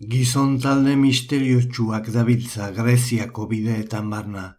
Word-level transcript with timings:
Gizon 0.00 0.58
talde 0.58 0.96
misteriotsuak 0.96 2.08
dabiltza 2.10 2.70
Greziako 2.72 3.46
bideetan 3.46 4.08
barna. 4.10 4.56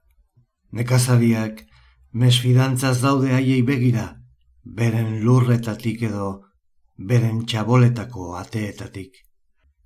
Nekazariak 0.71 1.65
mesfidantzaz 2.13 3.01
daude 3.01 3.33
haiei 3.33 3.61
begira, 3.61 4.05
beren 4.63 5.19
lurretatik 5.25 6.05
edo 6.09 6.29
beren 6.97 7.43
txaboletako 7.45 8.35
ateetatik. 8.39 9.19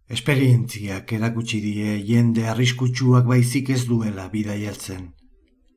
Esperientziak 0.09 1.11
erakutsi 1.13 1.59
die 1.63 1.97
jende 2.11 2.47
arriskutsuak 2.51 3.25
baizik 3.25 3.69
ez 3.69 3.85
duela 3.87 4.29
bidaiatzen. 4.29 5.13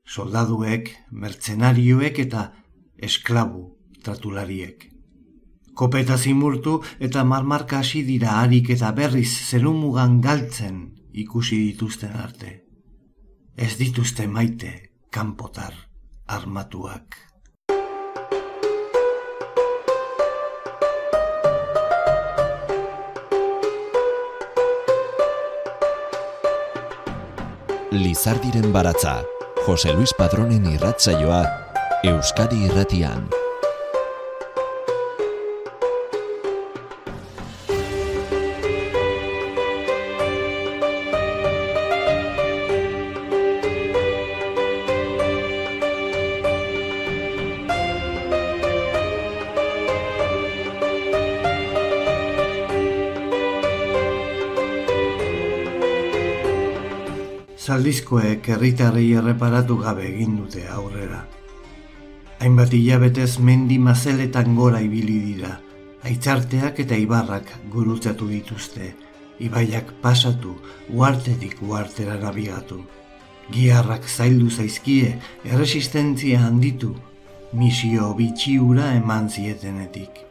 Soldaduek, 0.05 0.93
mertzenarioek 1.11 2.19
eta 2.29 2.51
esklabu 2.99 3.69
tratulariek 4.05 4.90
kopeta 5.81 6.19
zimurtu 6.19 6.83
eta 7.01 7.23
marmarka 7.25 7.79
hasi 7.81 8.03
dira 8.05 8.35
harik 8.43 8.69
eta 8.75 8.91
berriz 8.93 9.31
zelumugan 9.49 10.21
galtzen 10.21 10.83
ikusi 11.25 11.57
dituzten 11.71 12.13
arte. 12.21 12.53
Ez 13.57 13.79
dituzte 13.81 14.27
maite 14.29 14.73
kanpotar 15.11 15.73
armatuak. 16.29 17.17
Lizardiren 27.91 28.71
baratza, 28.73 29.21
Jose 29.67 29.93
Luis 29.97 30.13
Padronen 30.17 30.69
irratzaioa, 30.77 31.45
Euskadi 32.05 32.67
irratian. 32.69 33.40
Zaldizkoek 57.91 58.47
herritarrei 58.55 59.09
erreparatu 59.19 59.77
gabe 59.81 60.05
egin 60.07 60.37
dute 60.39 60.61
aurrera. 60.71 61.25
Hainbat 62.39 62.77
hilabetez 62.77 63.41
mendi 63.43 63.81
mazeletan 63.83 64.55
gora 64.55 64.79
ibili 64.85 65.17
dira, 65.25 65.57
aitzarteak 66.07 66.79
eta 66.85 66.95
ibarrak 66.95 67.51
gurutzatu 67.73 68.29
dituzte, 68.31 68.93
ibaiak 69.43 69.91
pasatu, 70.05 70.55
uartetik 70.95 71.59
uartera 71.67 72.15
nabigatu. 72.23 72.79
Giarrak 73.51 74.07
zaildu 74.07 74.51
zaizkie, 74.51 75.17
erresistentzia 75.45 76.47
handitu, 76.47 76.95
misio 77.53 78.15
bitxiura 78.15 78.93
eman 79.03 79.27
zietenetik 79.29 80.30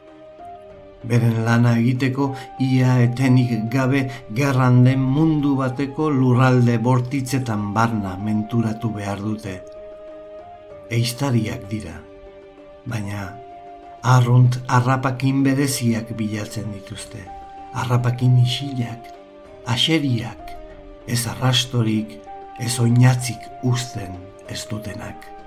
beren 1.04 1.44
lana 1.46 1.78
egiteko 1.80 2.34
ia 2.60 3.00
etenik 3.04 3.70
gabe 3.72 4.10
gerran 4.36 4.84
den 4.84 5.00
mundu 5.00 5.56
bateko 5.56 6.10
lurralde 6.10 6.78
bortitzetan 6.78 7.74
barna 7.74 8.16
menturatu 8.18 8.92
behar 8.96 9.22
dute. 9.24 9.60
Eistariak 10.92 11.68
dira, 11.70 11.96
baina 12.86 13.30
arrunt 14.04 14.60
arrapakin 14.68 15.44
bereziak 15.44 16.16
bilatzen 16.18 16.72
dituzte. 16.74 17.24
Arrapakin 17.74 18.40
isilak, 18.42 19.12
aseriak, 19.70 20.56
ez 21.08 21.26
arrastorik, 21.28 22.18
ez 22.60 22.80
oinatzik 22.80 23.46
uzten 23.64 24.18
ez 24.50 24.66
dutenak. 24.70 25.39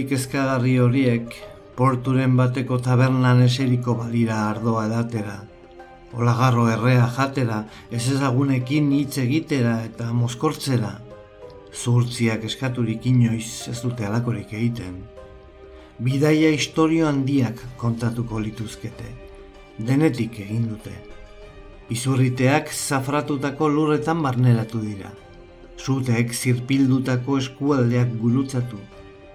Mandatarik 0.00 0.12
ezkagarri 0.16 0.78
horiek 0.80 1.34
porturen 1.76 2.36
bateko 2.36 2.78
tabernan 2.80 3.42
eseriko 3.42 3.94
balira 3.94 4.48
ardoa 4.48 4.88
datera. 4.88 5.44
Olagarro 6.14 6.68
errea 6.68 7.06
jatera, 7.06 7.66
ez 7.90 8.08
ezagunekin 8.08 8.92
hitz 8.92 9.18
egitera 9.18 9.84
eta 9.84 10.12
mozkortzera. 10.12 11.00
Zurtziak 11.72 12.44
eskaturik 12.44 13.04
inoiz 13.06 13.68
ez 13.68 13.80
dute 13.82 14.06
alakorik 14.06 14.52
egiten. 14.52 15.02
Bidaia 16.00 16.50
historio 16.50 17.06
handiak 17.06 17.60
kontatuko 17.76 18.40
lituzkete. 18.40 19.04
Denetik 19.78 20.40
egin 20.40 20.66
dute. 20.70 20.94
Izurriteak 21.90 22.72
zafratutako 22.72 23.68
lurretan 23.68 24.22
barneratu 24.22 24.80
dira. 24.80 25.12
Zuteek 25.78 26.32
zirpildutako 26.32 27.38
eskualdeak 27.38 28.16
gulutzatu 28.16 28.80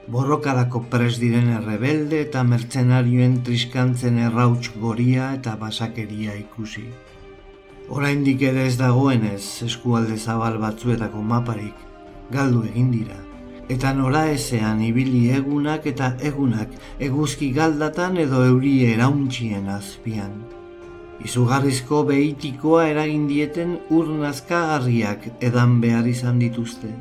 borrokarako 0.08 0.84
pres 0.90 1.16
diren 1.18 1.48
errebelde 1.58 2.20
eta 2.28 2.44
mertzenarioen 2.46 3.40
triskantzen 3.46 4.20
errauts 4.22 4.70
goria 4.82 5.32
eta 5.34 5.56
basakeria 5.62 6.36
ikusi. 6.38 6.86
Oraindik 7.90 8.42
ere 8.42 8.66
ez 8.70 8.76
dagoenez 8.78 9.64
eskualde 9.66 10.18
zabal 10.18 10.60
batzuetako 10.62 11.22
maparik 11.22 11.82
galdu 12.32 12.64
egin 12.70 12.92
dira. 12.92 13.18
Eta 13.70 13.94
nora 13.98 14.28
ezean 14.30 14.82
ibili 14.86 15.32
egunak 15.34 15.88
eta 15.90 16.12
egunak 16.30 16.78
eguzki 17.08 17.50
galdatan 17.56 18.18
edo 18.22 18.44
euri 18.46 18.76
erauntzien 18.92 19.72
azpian. 19.74 20.38
Izugarrizko 21.26 22.04
behitikoa 22.12 22.86
eragin 22.92 23.26
dieten 23.28 23.80
urnazkagarriak 23.90 25.30
edan 25.50 25.80
behar 25.82 26.06
izan 26.14 26.42
dituzte 26.44 26.94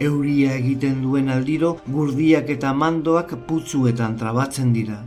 euria 0.00 0.54
egiten 0.56 1.02
duen 1.02 1.28
aldiro 1.28 1.76
gurdiak 1.86 2.50
eta 2.50 2.72
mandoak 2.74 3.36
putzuetan 3.48 4.16
trabatzen 4.16 4.72
dira. 4.72 5.02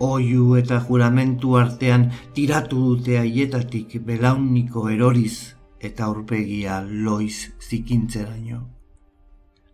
Oiu 0.00 0.56
eta 0.58 0.80
juramentu 0.86 1.56
artean 1.56 2.08
tiratu 2.34 2.80
dute 2.88 3.18
aietatik 3.18 4.00
belauniko 4.06 4.88
eroriz 4.90 5.54
eta 5.80 6.08
aurpegia 6.08 6.80
loiz 6.82 7.52
zikintzeraino. 7.60 8.64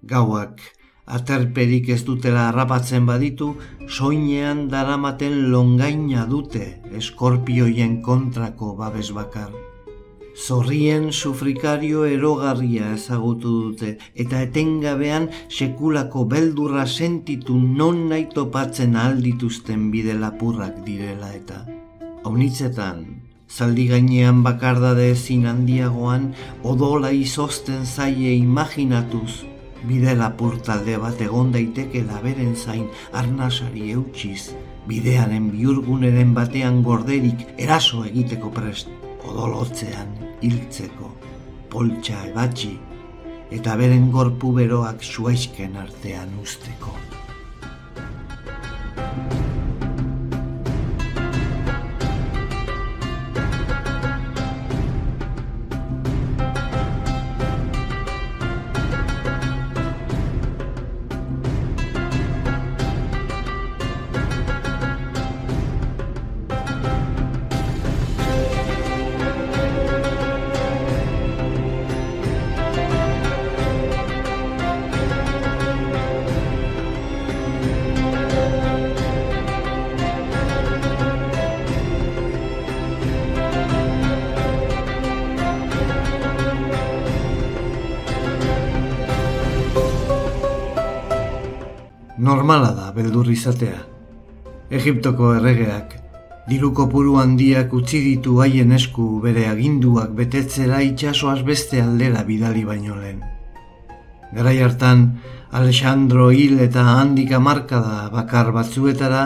Gauak, 0.03 0.61
aterperik 1.07 1.89
ez 1.95 2.03
dutela 2.05 2.49
harrapatzen 2.49 3.07
baditu, 3.07 3.55
soinean 3.89 4.69
daramaten 4.73 5.51
longaina 5.53 6.27
dute 6.27 6.81
eskorpioien 7.01 8.01
kontrako 8.03 8.75
babes 8.77 9.11
bakar. 9.13 9.70
Zorrien 10.41 11.11
sufrikario 11.13 12.07
erogarria 12.09 12.95
ezagutu 12.95 13.51
dute 13.63 13.91
eta 14.23 14.39
etengabean 14.47 15.27
sekulako 15.53 16.23
beldurra 16.31 16.87
sentitu 16.87 17.59
non 17.61 18.07
nahi 18.13 18.25
topatzen 18.35 18.97
aldituzten 18.97 19.91
bide 19.93 20.15
lapurrak 20.23 20.79
direla 20.87 21.29
eta. 21.37 21.59
Haunitzetan, 22.25 23.03
zaldi 23.53 23.87
gainean 23.91 24.41
bakardade 24.47 25.11
ezin 25.11 25.45
handiagoan 25.51 26.31
odola 26.73 27.13
izosten 27.13 27.85
zaie 27.85 28.33
imaginatuz 28.39 29.43
bide 29.85 30.17
lapur 30.17 30.57
talde 30.65 30.97
bat 31.05 31.21
egon 31.21 31.53
daiteke 31.53 32.07
laberen 32.09 32.57
zain 32.57 32.89
arnasari 33.13 33.93
eutxiz, 33.93 34.57
bidearen 34.89 35.53
biurguneren 35.53 36.33
batean 36.41 36.83
gorderik 36.89 37.47
eraso 37.59 38.05
egiteko 38.09 38.57
prest 38.57 38.89
odolotzean 39.21 40.30
hiltzeko, 40.43 41.13
poltsa 41.71 42.25
ebatxi 42.31 42.75
eta 43.51 43.75
beren 43.81 44.11
gorpu 44.15 44.53
beroak 44.57 45.03
suaizken 45.03 45.77
artean 45.77 46.37
usteko. 46.43 46.95
Izatea. 93.41 93.81
Egiptoko 94.71 95.33
erregeak, 95.39 95.97
diruko 96.51 96.87
puru 96.93 97.17
handiak 97.23 97.73
utzi 97.75 98.03
ditu 98.05 98.39
haien 98.45 98.73
esku 98.77 99.07
bere 99.25 99.47
aginduak 99.51 100.13
betetzera 100.19 100.81
itxasoaz 100.87 101.41
beste 101.47 101.81
aldera 101.83 102.25
bidali 102.29 102.65
baino 102.69 102.97
lehen. 103.01 103.23
Garai 104.35 104.59
hartan, 104.63 105.07
Alexandro 105.51 106.29
hil 106.31 106.61
eta 106.63 106.85
handik 106.95 107.33
amarkada 107.35 108.11
bakar 108.13 108.53
batzuetara 108.55 109.23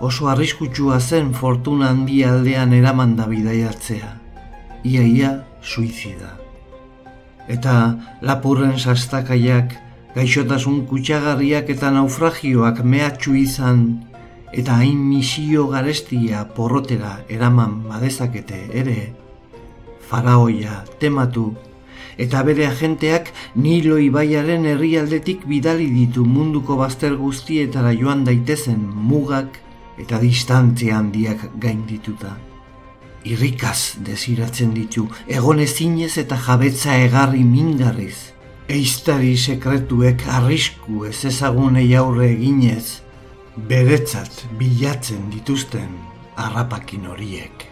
oso 0.00 0.28
arriskutsua 0.32 1.00
zen 1.00 1.34
fortuna 1.36 1.90
handi 1.92 2.22
aldean 2.24 2.72
eraman 2.72 3.16
da 3.18 3.26
bidaiatzea. 3.28 4.08
Ia 4.88 5.02
ia 5.02 5.32
suizida. 5.62 6.32
Eta 7.48 7.74
lapurren 8.22 8.78
sastakaiak, 8.78 9.76
gaixotasun 10.14 10.84
kutsagarriak 10.86 11.70
eta 11.72 11.90
naufragioak 11.90 12.82
mehatxu 12.84 13.34
izan 13.40 13.82
eta 14.52 14.76
hain 14.82 15.00
misio 15.08 15.66
garestia 15.72 16.44
porrotera 16.56 17.18
eraman 17.28 17.78
badezakete 17.88 18.58
ere, 18.82 19.12
faraoia 20.08 20.82
tematu 21.00 21.52
eta 22.20 22.42
bere 22.44 22.66
agenteak 22.68 23.32
Nilo 23.56 23.98
ibaiaren 23.98 24.66
herrialdetik 24.68 25.46
bidali 25.48 25.88
ditu 25.90 26.24
munduko 26.28 26.76
bazter 26.76 27.16
guztietara 27.16 27.92
joan 27.96 28.24
daitezen 28.28 28.80
mugak 29.10 29.58
eta 29.98 30.18
distantzia 30.20 30.98
handiak 30.98 31.48
gaindituta. 31.60 32.36
Irrikaz 33.24 34.02
desiratzen 34.02 34.72
ditu, 34.74 35.06
egon 35.28 35.60
ezinez 35.62 36.16
eta 36.18 36.36
jabetza 36.36 36.96
egarri 36.98 37.44
mingarriz. 37.46 38.31
Eiztari 38.72 39.34
sekretuek 39.36 40.22
arrisku 40.32 41.02
ez 41.04 41.26
ezagunei 41.28 41.90
aurre 41.98 42.30
eginez, 42.32 43.02
beretzat 43.68 44.46
bilatzen 44.56 45.26
dituzten 45.34 45.90
harrapakin 46.40 47.04
horiek. 47.12 47.68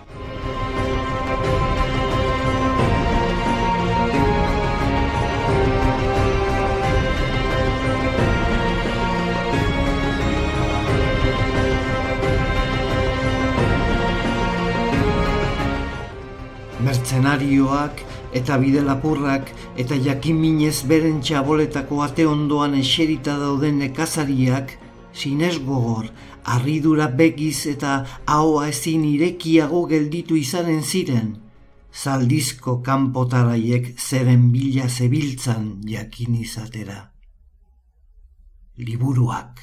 mertzenarioak 16.84 18.09
eta 18.32 18.58
bide 18.58 18.82
lapurrak 18.86 19.50
eta 19.76 19.96
jakin 19.98 20.38
minez 20.40 20.82
beren 20.86 21.20
txaboletako 21.20 22.02
ate 22.02 22.26
ondoan 22.26 22.74
eserita 22.78 23.36
dauden 23.38 23.78
nekazariak, 23.82 24.76
sinez 25.12 25.58
gogor, 25.58 26.06
arridura 26.44 27.08
begiz 27.08 27.66
eta 27.66 28.04
ahoa 28.26 28.68
ezin 28.68 29.04
irekiago 29.04 29.84
gelditu 29.90 30.36
izanen 30.36 30.82
ziren, 30.82 31.36
zaldizko 31.92 32.80
kanpotaraiek 32.82 33.94
zeren 33.98 34.50
bila 34.52 34.88
zebiltzan 34.88 35.80
jakin 35.86 36.34
izatera. 36.34 37.10
Liburuak, 38.78 39.60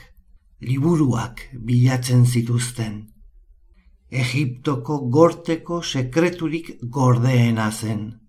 liburuak 0.62 1.42
bilatzen 1.54 2.26
zituzten. 2.26 3.08
Egiptoko 4.12 5.00
gorteko 5.12 5.82
sekreturik 5.82 6.78
gordeena 6.82 7.72
zen. 7.72 8.27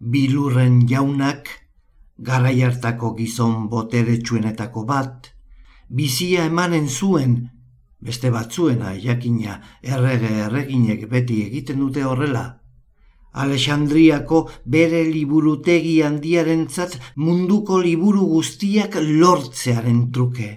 Bilurren 0.00 0.82
jaunak, 0.88 1.48
garai 2.18 2.60
hartako 2.62 3.14
gizon 3.16 3.68
boteretsuenetako 3.72 4.84
bat, 4.84 5.30
bizia 5.88 6.44
emanen 6.50 6.88
zuen, 6.88 7.38
beste 8.00 8.30
batzuena 8.30 8.92
jakina 9.00 9.60
errege 9.82 10.34
erreginek 10.48 11.08
beti 11.08 11.40
egiten 11.46 11.80
dute 11.80 12.04
horrela. 12.04 12.44
Alexandriako 13.32 14.46
bere 14.64 15.02
liburutegi 15.08 15.96
handiarentzat 16.02 16.98
munduko 17.16 17.80
liburu 17.80 18.28
guztiak 18.36 18.96
lortzearen 19.00 20.06
truke 20.12 20.52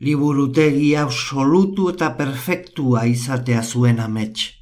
liburutegi 0.00 0.94
absolutu 0.96 1.88
eta 1.90 2.12
perfektua 2.18 3.04
izatea 3.10 3.62
zuen 3.62 4.00
amets. 4.00 4.57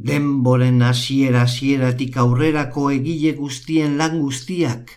Denboren 0.00 0.80
hasiera 0.80 1.42
hasieratik 1.44 2.16
aurrerako 2.22 2.86
egile 2.94 3.34
guztien 3.36 3.98
lan 4.00 4.16
guztiak 4.22 4.94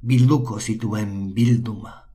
bilduko 0.00 0.60
zituen 0.60 1.34
bilduma. 1.36 2.05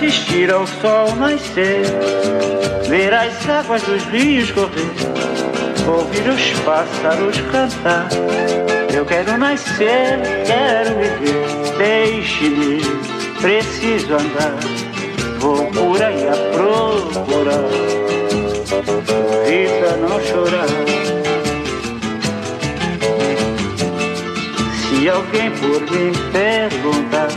Assistir 0.00 0.50
ao 0.50 0.66
sol 0.66 1.14
nascer, 1.16 1.84
ver 2.88 3.12
as 3.12 3.46
águas 3.46 3.82
dos 3.82 4.02
rios 4.04 4.50
correr 4.50 5.10
ouvir 5.86 6.26
os 6.26 6.60
pássaros 6.60 7.36
cantar. 7.52 8.08
Eu 8.94 9.04
quero 9.04 9.36
nascer, 9.36 10.18
quero 10.46 10.94
viver, 10.96 11.76
deixe-me, 11.76 12.80
preciso 13.42 14.14
andar. 14.14 14.58
Vou 15.38 15.66
por 15.66 16.02
aí 16.02 16.26
a 16.28 16.36
procurar, 16.56 17.68
vida 19.44 19.96
não 19.98 20.18
chorar. 20.20 20.66
Se 24.80 25.08
alguém 25.10 25.50
por 25.50 25.80
mim 25.90 26.12
perguntar, 26.32 27.28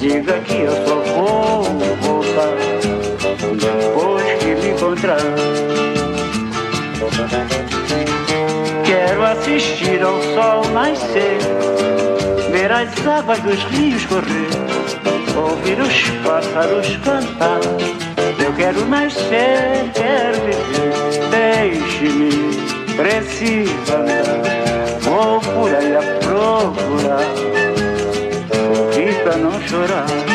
diga 0.00 0.40
que 0.40 0.62
eu 0.62 0.72
só 0.86 0.94
vou 0.96 1.91
depois 3.56 4.24
que 4.38 4.54
me 4.54 4.70
encontrar. 4.70 5.18
Quero 8.84 9.24
assistir 9.24 10.02
ao 10.02 10.20
sol 10.22 10.64
nascer, 10.72 11.38
ver 12.50 12.72
as 12.72 13.06
águas 13.06 13.38
dos 13.40 13.62
rios 13.64 14.06
correr, 14.06 14.48
ouvir 15.36 15.80
os 15.80 16.10
pássaros 16.24 16.96
cantar. 17.04 17.60
Eu 18.42 18.52
quero 18.54 18.86
nascer, 18.86 19.90
quero 19.94 20.40
viver, 20.46 21.28
deixe-me, 21.30 22.30
preciso 22.96 23.94
andar. 23.94 24.62
Vou 25.00 25.40
por 25.40 25.74
aí 25.74 25.96
a 25.96 26.02
procurar, 26.20 27.26
pra 29.24 29.36
não 29.36 29.60
chorar. 29.62 30.31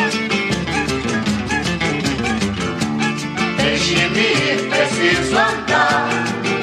preciso 4.98 5.36
andar 5.36 6.08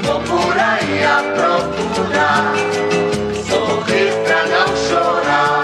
Vou 0.04 0.20
por 0.22 0.58
aí 0.58 1.04
a 1.04 1.24
procurar 1.36 2.54
Sorrir 3.48 4.12
pra 4.26 4.46
não 4.48 4.68
chorar 4.76 5.64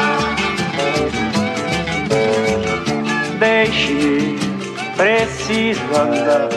Deixe, 3.39 4.37
preciso 4.95 5.81
andar 5.95 6.49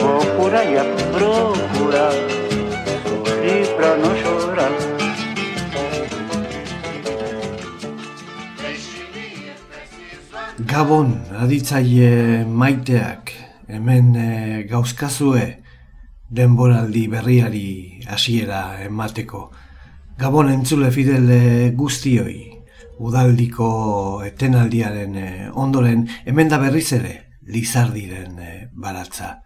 Vou 0.00 0.24
por 0.36 0.54
aí 0.54 0.78
a 0.78 0.84
procurar 1.12 2.12
Sorrir 3.04 3.66
pra 3.76 3.96
não 3.96 4.16
chorar 4.16 4.72
Gabon, 10.66 11.20
aditzaile 11.38 12.44
maiteak, 12.46 13.32
hemen 13.68 14.16
eh, 14.16 14.53
gauzkazue 14.70 15.44
denboraldi 16.34 17.06
berriari 17.08 18.00
hasiera 18.10 18.82
emateko. 18.84 19.50
Gabon 20.18 20.50
entzule 20.52 20.90
fidel 20.94 21.30
guztioi, 21.76 22.54
udaldiko 22.98 24.22
etenaldiaren 24.26 25.16
eh, 25.18 25.50
ondoren 25.52 26.06
hemen 26.24 26.50
da 26.50 26.58
berriz 26.62 26.92
ere 26.96 27.14
lizardiren 27.50 28.38
eh, 28.38 28.68
baratza. 28.72 29.40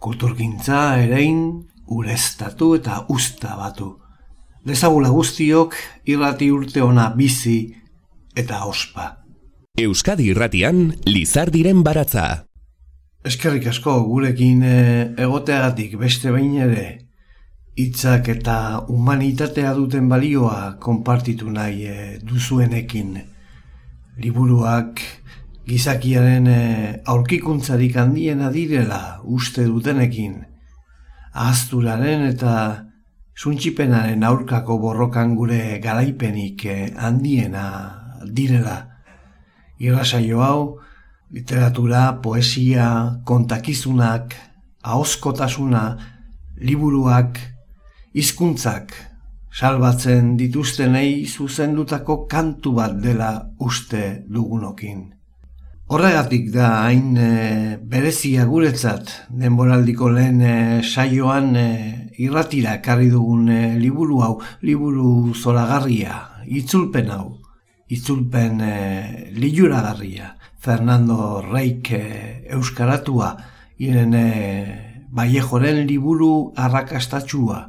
Kulturgintza 0.00 0.98
erein, 1.02 1.68
urestatu 1.90 2.74
eta 2.78 3.04
usta 3.12 3.56
batu. 3.58 3.94
Dezagula 4.66 5.10
guztiok 5.12 5.76
irrati 6.08 6.50
urte 6.52 6.82
ona 6.82 7.10
bizi 7.16 7.74
eta 8.36 8.64
ospa. 8.68 9.16
Euskadi 9.80 10.30
irratian 10.32 10.90
lizardiren 11.06 11.84
baratza. 11.84 12.49
Eskerrik 13.20 13.66
asko 13.68 13.98
gurekin 14.08 14.62
eh, 14.64 15.12
egoteagatik 15.20 15.98
beste 16.00 16.30
behin 16.32 16.54
ere 16.64 16.84
hitzak 17.76 18.30
eta 18.32 18.54
humanitatea 18.88 19.74
duten 19.76 20.08
balioa 20.08 20.78
konpartitu 20.80 21.50
nahi 21.52 21.84
e, 21.84 21.96
duzuenekin. 22.24 23.18
Liburuak 24.24 25.02
gizakiaren 25.68 26.48
e, 26.48 26.60
aurkikuntzarik 27.04 28.00
handiena 28.00 28.48
direla 28.56 29.20
uste 29.24 29.68
dutenekin. 29.68 30.40
Ahazturaren 31.34 32.24
eta 32.32 32.54
suntxipenaren 33.36 34.24
aurkako 34.24 34.78
borrokan 34.80 35.36
gure 35.36 35.78
garaipenik 35.84 36.64
handiena 36.96 37.66
direla. 38.24 38.78
Irrasaio 39.80 40.40
hau, 40.44 40.79
literatura, 41.30 42.20
poesia, 42.22 43.20
kontakizunak, 43.24 44.34
ahoskotasuna, 44.82 45.84
liburuak, 46.60 47.38
hizkuntzak 48.14 48.92
salbatzen 49.50 50.36
dituztenei 50.38 51.26
zuzendutako 51.26 52.24
kantu 52.30 52.74
bat 52.78 52.94
dela 53.02 53.30
uste 53.58 54.24
dugunokin. 54.30 55.08
Horregatik 55.90 56.52
da 56.54 56.68
hain 56.84 57.16
e, 57.18 57.76
berezia 57.82 58.44
guretzat 58.46 59.10
denboraldiko 59.42 60.10
lehen 60.14 60.38
e, 60.40 60.54
saioan 60.86 61.56
e, 61.58 61.66
irratira 62.22 62.76
ekarri 62.78 63.10
dugun 63.10 63.48
e, 63.50 63.60
liburu 63.78 64.20
hau, 64.22 64.36
liburu 64.62 65.34
zoragarria, 65.34 66.20
itzulpen 66.46 67.10
hau, 67.10 67.40
itzulpen 67.90 68.62
e, 68.62 68.76
liuragarria, 69.34 70.36
Fernando 70.60 71.40
Reik 71.40 71.90
e, 71.96 72.04
euskaratua, 72.52 73.32
iren 73.80 74.14
e, 74.14 74.26
baiejoren 75.10 75.86
liburu 75.88 76.52
arrakastatxua, 76.56 77.64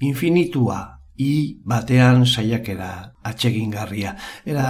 infinitua, 0.00 0.80
i 1.16 1.60
batean 1.64 2.24
saiakera 2.26 3.12
atsegingarria. 3.22 4.14
Era 4.48 4.68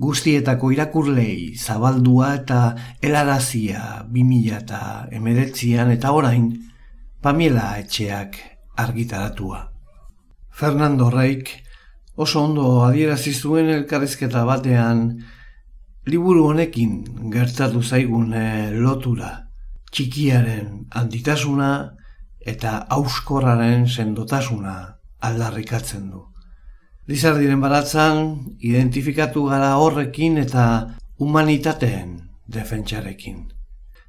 guztietako 0.00 0.70
irakurlei 0.72 1.56
zabaldua 1.58 2.34
eta 2.38 2.60
helarazia 3.02 4.04
bimila 4.08 4.60
eta 4.62 4.82
emeretzian 5.12 5.90
eta 5.92 6.12
orain 6.16 6.52
Pamiela 7.20 7.74
etxeak 7.76 8.38
argitaratua. 8.80 9.58
Fernando 10.48 11.10
Reik 11.12 11.50
oso 12.16 12.40
ondo 12.46 12.86
adierazi 12.86 13.34
zuen 13.34 13.68
elkarrizketa 13.74 14.46
batean 14.48 15.02
liburu 16.10 16.48
honekin 16.50 17.04
gertatu 17.30 17.82
zaigun 17.82 18.32
eh, 18.34 18.70
lotura 18.74 19.30
txikiaren 19.94 20.86
handitasuna 20.90 21.70
eta 22.52 22.72
auskorraren 22.96 23.86
sendotasuna 23.88 24.74
aldarrikatzen 25.28 26.08
du. 26.10 26.24
Lizardiren 27.10 27.60
baratzan, 27.62 28.20
identifikatu 28.62 29.44
gara 29.50 29.74
horrekin 29.82 30.38
eta 30.42 30.64
humanitateen 31.18 32.16
defentsarekin. 32.46 33.48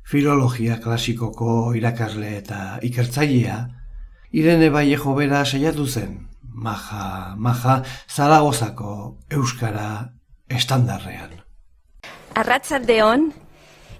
Filologia 0.06 0.78
klasikoko 0.84 1.74
irakasle 1.78 2.34
eta 2.38 2.62
ikertzailea, 2.88 3.60
Irene 4.32 4.70
Baiejo 4.72 5.14
bera 5.18 5.44
saiatu 5.46 5.86
zen, 5.88 6.18
maja, 6.42 7.36
maja, 7.38 7.82
zaragozako 8.08 8.96
euskara 9.30 10.14
estandarrean. 10.48 11.41
Arratzaldeon, 12.34 13.32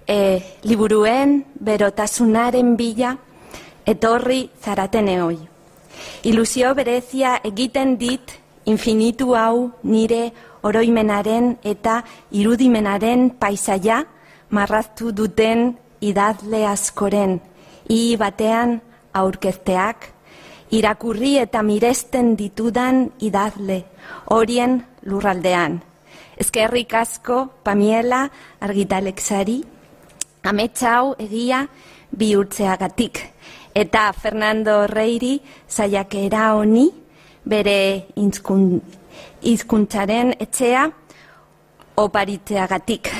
e, 0.08 0.18
liburuen 0.64 1.42
berotasunaren 1.60 2.76
bila, 2.76 3.16
etorri 3.86 4.46
zaratene 4.62 5.18
hoi. 5.20 5.38
Ilusio 6.24 6.72
berezia 6.74 7.36
egiten 7.44 7.96
dit 7.98 8.38
infinitu 8.64 9.34
hau 9.34 9.72
nire 9.82 10.30
oroimenaren 10.62 11.56
eta 11.66 12.02
irudimenaren 12.30 13.30
paisaia 13.38 14.04
marraztu 14.50 15.12
duten 15.12 15.72
idazle 16.00 16.64
askoren, 16.66 17.40
i 17.88 18.16
batean 18.16 18.80
aurkezteak, 19.12 20.08
irakurri 20.72 21.36
eta 21.42 21.62
miresten 21.62 22.34
ditudan 22.36 23.08
idazle, 23.20 23.82
horien 24.32 24.80
lurraldean. 25.04 25.80
Ezkerrik 26.42 26.94
asko, 26.98 27.36
Pamiela, 27.62 28.24
argitalexari, 28.66 29.60
ametsau 30.42 31.14
egia 31.22 31.62
bihurtzeagatik 32.18 33.20
eta 33.74 34.12
Fernando 34.12 34.86
Reiri 34.86 35.40
saiakera 35.68 36.52
honi 36.56 36.88
bere 37.44 38.08
hizkuntzaren 39.42 40.34
etxea 40.40 40.88
oparitzeagatik. 42.02 43.10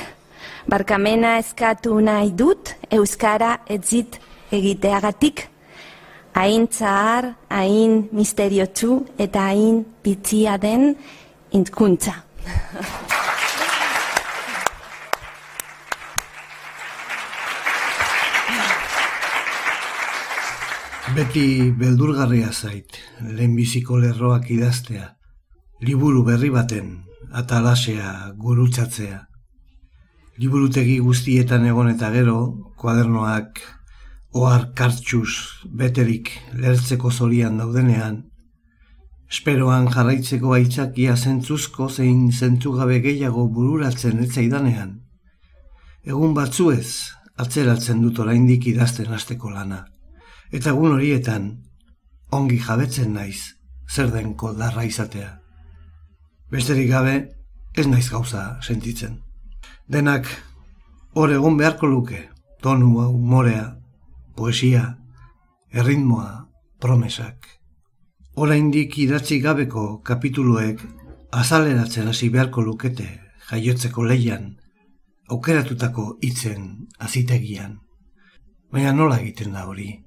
Barkamena 0.69 1.37
eskatu 1.38 1.99
nahi 2.00 2.31
dut 2.37 2.75
euskara 2.91 3.57
etzit 3.67 4.19
egiteagatik. 4.52 5.49
Hain 6.38 6.69
txar, 6.69 7.33
hain 7.52 8.09
misteriotsu 8.12 9.02
eta 9.21 9.49
hain 9.50 9.83
bitzia 10.05 10.57
den 10.61 10.95
hizkuntza. 11.52 12.23
Beti 21.12 21.69
beldurgarria 21.76 22.49
zait, 22.52 22.95
lehenbiziko 23.21 23.99
lerroak 24.00 24.47
idaztea, 24.54 25.11
liburu 25.85 26.23
berri 26.25 26.49
baten, 26.49 26.88
atalasea 27.37 28.33
gurutzatzea. 28.40 29.19
Liburutegi 30.40 30.97
guztietan 31.04 31.69
egon 31.69 31.92
eta 31.92 32.09
gero, 32.16 32.38
kuadernoak 32.81 33.61
ohar 34.40 34.71
kartxuz 34.73 35.35
beterik 35.85 36.33
lertzeko 36.57 37.12
zorian 37.12 37.61
daudenean, 37.61 38.23
esperoan 39.28 39.92
jarraitzeko 39.92 40.57
aitzakia 40.57 41.16
zentzuzko 41.16 41.90
zein 41.90 42.31
zentzugabe 42.33 43.02
gehiago 43.04 43.50
bururatzen 43.52 44.25
etzaidanean. 44.25 45.00
Egun 46.09 46.33
batzuez, 46.33 47.12
atzeratzen 47.37 48.00
dut 48.00 48.25
oraindik 48.25 48.73
idazten 48.73 49.12
hasteko 49.12 49.52
lana. 49.52 49.85
Eta 50.52 50.75
egun 50.75 50.99
horietan, 50.99 51.47
ongi 52.37 52.59
jabetzen 52.61 53.14
naiz, 53.16 53.56
zer 53.88 54.11
denko 54.12 54.52
darra 54.52 54.85
izatea. 54.85 55.38
Besterik 56.52 56.90
gabe, 56.90 57.14
ez 57.73 57.87
naiz 57.88 58.11
gauza 58.11 58.59
sentitzen. 58.61 59.23
Denak, 59.88 60.28
hor 61.16 61.32
egon 61.32 61.56
beharko 61.56 61.88
luke, 61.88 62.28
tonua, 62.61 63.09
humorea, 63.09 63.78
poesia, 64.37 64.99
erritmoa, 65.73 66.49
promesak. 66.80 67.49
Hora 68.35 68.56
indik 68.56 68.99
idatzi 68.99 69.40
gabeko 69.40 70.02
kapituluek 70.04 70.85
azaleratzen 71.32 72.09
hasi 72.09 72.28
beharko 72.28 72.61
lukete 72.61 73.09
jaiotzeko 73.49 74.04
leian, 74.04 74.56
aukeratutako 75.28 76.18
hitzen 76.21 76.88
azitegian. 76.99 77.78
Baina 78.73 78.92
nola 78.92 79.21
egiten 79.21 79.52
da 79.52 79.66
hori? 79.68 80.01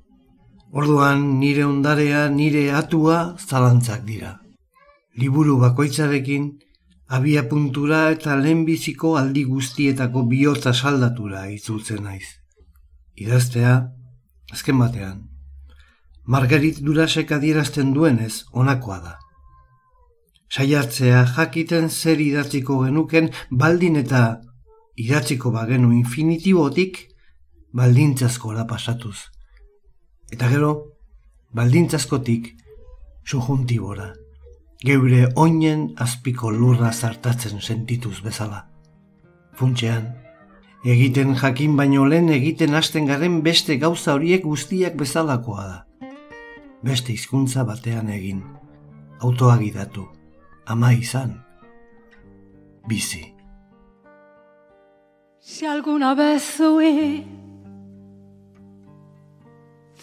Orduan 0.76 1.22
nire 1.40 1.64
ondarea, 1.64 2.28
nire 2.30 2.66
atua 2.76 3.20
zalantzak 3.40 4.02
dira. 4.04 4.34
Liburu 5.16 5.54
bakoitzarekin 5.62 6.50
abia 7.18 7.44
puntura 7.48 8.10
eta 8.12 8.36
lehenbiziko 8.36 9.14
aldi 9.16 9.46
guztietako 9.48 10.26
bihotza 10.32 10.74
saldatura 10.74 11.46
itzultzen 11.54 12.04
naiz. 12.04 12.28
Idaztea, 13.16 13.76
azken 14.52 14.82
batean, 14.82 15.22
Margarit 16.26 16.82
Durasek 16.82 17.32
adierazten 17.32 17.94
duenez 17.94 18.44
onakoa 18.52 18.98
da. 19.00 19.14
Saiatzea 20.52 21.22
jakiten 21.38 21.88
zer 21.90 22.20
idatziko 22.20 22.82
genuken 22.84 23.30
baldin 23.64 23.96
eta 24.02 24.26
idatziko 25.06 25.54
bagenu 25.56 25.94
infinitibotik 25.94 27.00
baldintzazkora 27.72 28.68
pasatuz. 28.68 29.35
Eta 30.36 30.50
gero, 30.52 30.70
baldintzazkotik 31.56 32.50
sujuntibora 33.24 34.10
geure 34.84 35.30
oinen 35.40 35.86
azpiko 36.04 36.50
lurra 36.52 36.90
zartatzen 36.92 37.62
sentituz 37.64 38.18
bezala. 38.26 38.66
Funtxean, 39.56 40.10
egiten 40.84 41.32
jakin 41.40 41.78
baino 41.80 42.04
lehen 42.12 42.28
egiten 42.36 42.76
hasten 42.76 43.08
garen 43.08 43.38
beste 43.46 43.78
gauza 43.80 44.18
horiek 44.18 44.44
guztiak 44.44 44.98
bezalakoa 45.00 45.64
da. 45.70 46.10
Beste 46.84 47.16
hizkuntza 47.16 47.64
batean 47.64 48.12
egin, 48.18 48.44
autoagidatu, 49.24 50.04
ama 50.68 50.92
izan, 50.92 51.32
bizi. 52.92 53.24
Si 55.40 55.66
alguna 55.66 56.14
vez 56.14 56.60
huí 56.60 57.24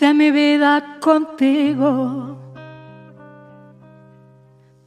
de 0.03 0.13
mi 0.15 0.33
vida 0.33 0.99
contigo, 0.99 2.37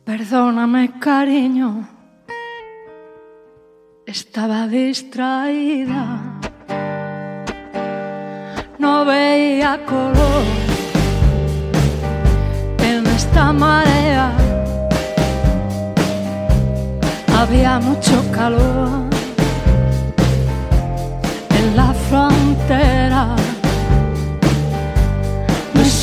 Perdóname, 0.04 1.00
cariño, 1.00 1.88
estaba 4.06 4.68
distraída, 4.68 6.04
no 8.78 9.06
veía 9.06 9.80
color 9.86 10.44
en 12.80 13.08
esta 13.08 13.54
marea, 13.54 14.34
había 17.40 17.80
mucho 17.80 18.16
calor 18.34 18.90
en 21.58 21.76
la 21.78 21.94
frontera, 22.10 23.36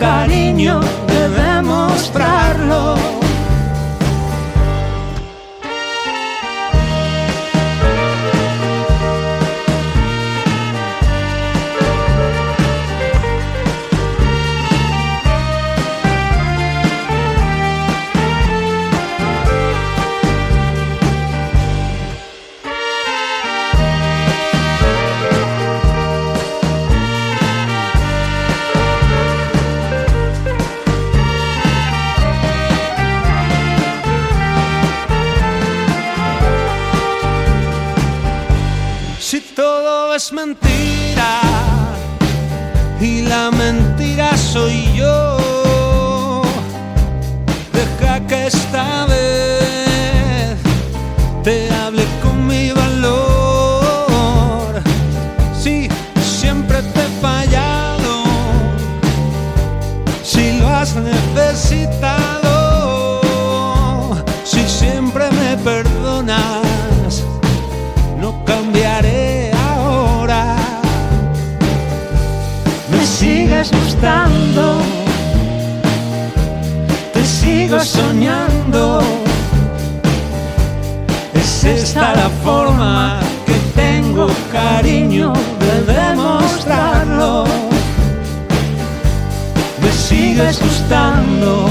cariño 0.00 0.80
de 1.06 1.28
demostrarlo. 1.28 3.03
Es 40.24 40.32
mentira 40.32 41.40
y 42.98 43.22
la 43.22 43.50
mentira 43.50 44.34
soy 44.38 44.96
yo. 44.96 45.23
Sigues 90.34 90.60
gustando, 90.60 91.66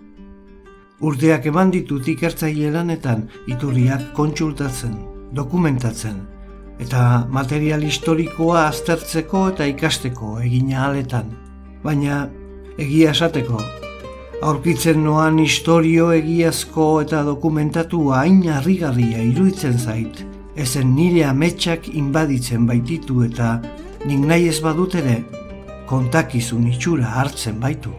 Urteak 1.01 1.47
eman 1.49 1.71
ditut 1.73 2.05
ikertzaile 2.13 2.69
lanetan 2.75 3.23
iturriak 3.49 4.11
kontsultatzen, 4.13 4.93
dokumentatzen, 5.33 6.19
eta 6.83 7.25
material 7.33 7.81
historikoa 7.87 8.67
aztertzeko 8.67 9.47
eta 9.55 9.65
ikasteko 9.71 10.35
egina 10.45 10.85
aletan. 10.91 11.31
Baina 11.81 12.27
egia 12.77 13.15
esateko, 13.15 13.63
aurkitzen 14.45 15.01
noan 15.07 15.39
historio 15.41 16.11
egiazko 16.13 16.91
eta 17.01 17.23
dokumentatua 17.25 18.21
hain 18.21 18.43
harrigarria 18.59 19.25
iruditzen 19.31 19.81
zait, 19.81 20.21
ezen 20.55 20.95
nire 20.95 21.25
ametsak 21.25 21.87
inbaditzen 21.93 22.67
baititu 22.67 23.23
eta 23.23 23.57
nik 24.05 24.23
nahi 24.25 24.47
ez 24.49 24.59
badut 24.61 24.95
ere 24.95 25.21
kontakizun 25.87 26.67
itxura 26.67 27.17
hartzen 27.19 27.59
baitu 27.59 27.93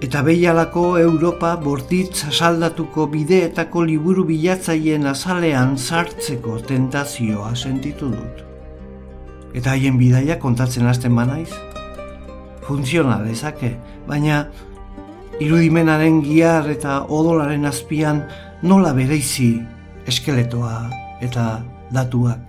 eta 0.00 0.22
behialako 0.24 0.98
Europa 0.98 1.56
bortitz 1.60 2.24
asaldatuko 2.24 3.04
bideetako 3.12 3.82
liburu 3.84 4.24
bilatzaileen 4.24 5.04
azalean 5.06 5.76
sartzeko 5.76 6.56
tentazioa 6.68 7.52
sentitu 7.54 8.08
dut. 8.08 8.40
Eta 9.52 9.74
haien 9.74 9.98
bidaia 10.00 10.38
kontatzen 10.40 10.88
hasten 10.88 11.12
banaiz? 11.16 11.50
Funtziona 12.64 13.18
dezake, 13.26 13.74
baina 14.08 14.46
irudimenaren 15.40 16.22
giar 16.24 16.70
eta 16.70 17.02
odolaren 17.08 17.68
azpian 17.68 18.24
nola 18.62 18.94
bereizi 18.96 19.52
eskeletoa 20.08 21.09
eta 21.20 21.62
datuak. 21.92 22.42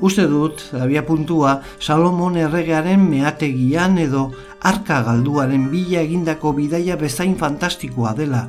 Uste 0.00 0.26
dut, 0.26 0.62
abia 0.74 1.04
puntua, 1.06 1.60
Salomon 1.78 2.36
erregearen 2.36 3.04
meategian 3.06 3.98
edo 4.02 4.30
arka 4.60 5.02
galduaren 5.06 5.68
bila 5.70 6.02
egindako 6.02 6.52
bidaia 6.56 6.96
bezain 6.96 7.36
fantastikoa 7.38 8.14
dela, 8.18 8.48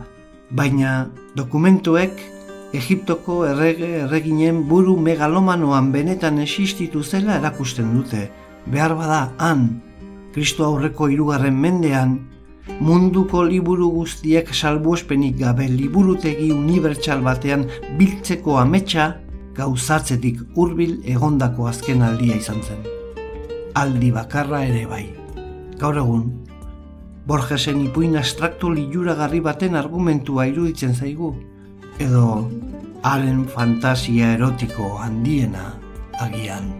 baina 0.50 1.08
dokumentuek 1.36 2.38
Egiptoko 2.76 3.46
errege 3.48 3.88
erreginen 4.04 4.66
buru 4.68 4.98
megalomanoan 5.00 5.92
benetan 5.94 6.40
existitu 6.44 7.04
zela 7.04 7.38
erakusten 7.40 7.94
dute. 7.96 8.28
Behar 8.68 8.96
bada 9.00 9.22
han, 9.38 9.80
Kristo 10.36 10.66
aurreko 10.66 11.08
hirugarren 11.08 11.56
mendean, 11.56 12.18
munduko 12.80 13.44
liburu 13.44 13.90
guztiek 13.92 14.54
salbuespenik 14.54 15.38
gabe 15.40 15.68
liburutegi 15.68 16.52
unibertsal 16.54 17.24
batean 17.26 17.68
biltzeko 18.00 18.58
ametsa 18.62 19.14
gauzatzetik 19.58 20.42
hurbil 20.56 21.00
egondako 21.06 21.68
azken 21.68 22.04
aldia 22.06 22.38
izan 22.38 22.62
zen. 22.62 22.84
Aldi 23.76 24.12
bakarra 24.12 24.64
ere 24.66 24.86
bai. 24.90 25.06
Gaur 25.78 25.98
egun, 26.02 26.28
Borgesen 27.28 27.82
ipuin 27.84 28.16
abstraktu 28.16 28.70
liuragarri 28.72 29.42
baten 29.44 29.76
argumentua 29.76 30.46
iruditzen 30.48 30.96
zaigu, 30.96 31.34
edo 32.00 32.24
haren 33.04 33.44
fantasia 33.52 34.32
erotiko 34.38 34.94
handiena 35.04 35.74
agian. 36.24 36.72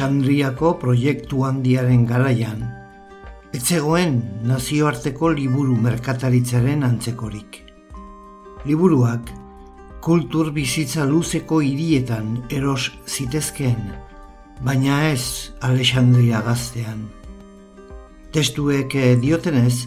Alexandriako 0.00 0.68
proiektu 0.80 1.42
handiaren 1.44 2.06
garaian, 2.08 2.60
etzegoen 3.52 4.14
nazioarteko 4.48 5.28
liburu 5.36 5.74
merkataritzaren 5.76 6.86
antzekorik. 6.86 7.58
Liburuak 8.64 9.28
kultur 10.00 10.54
bizitza 10.56 11.04
luzeko 11.04 11.58
hirietan 11.60 12.30
eros 12.48 12.94
zitezkeen, 13.04 13.92
baina 14.64 15.02
ez 15.10 15.52
Alexandria 15.68 16.40
gaztean. 16.48 17.04
Testuek 18.32 18.96
diotenez, 19.20 19.84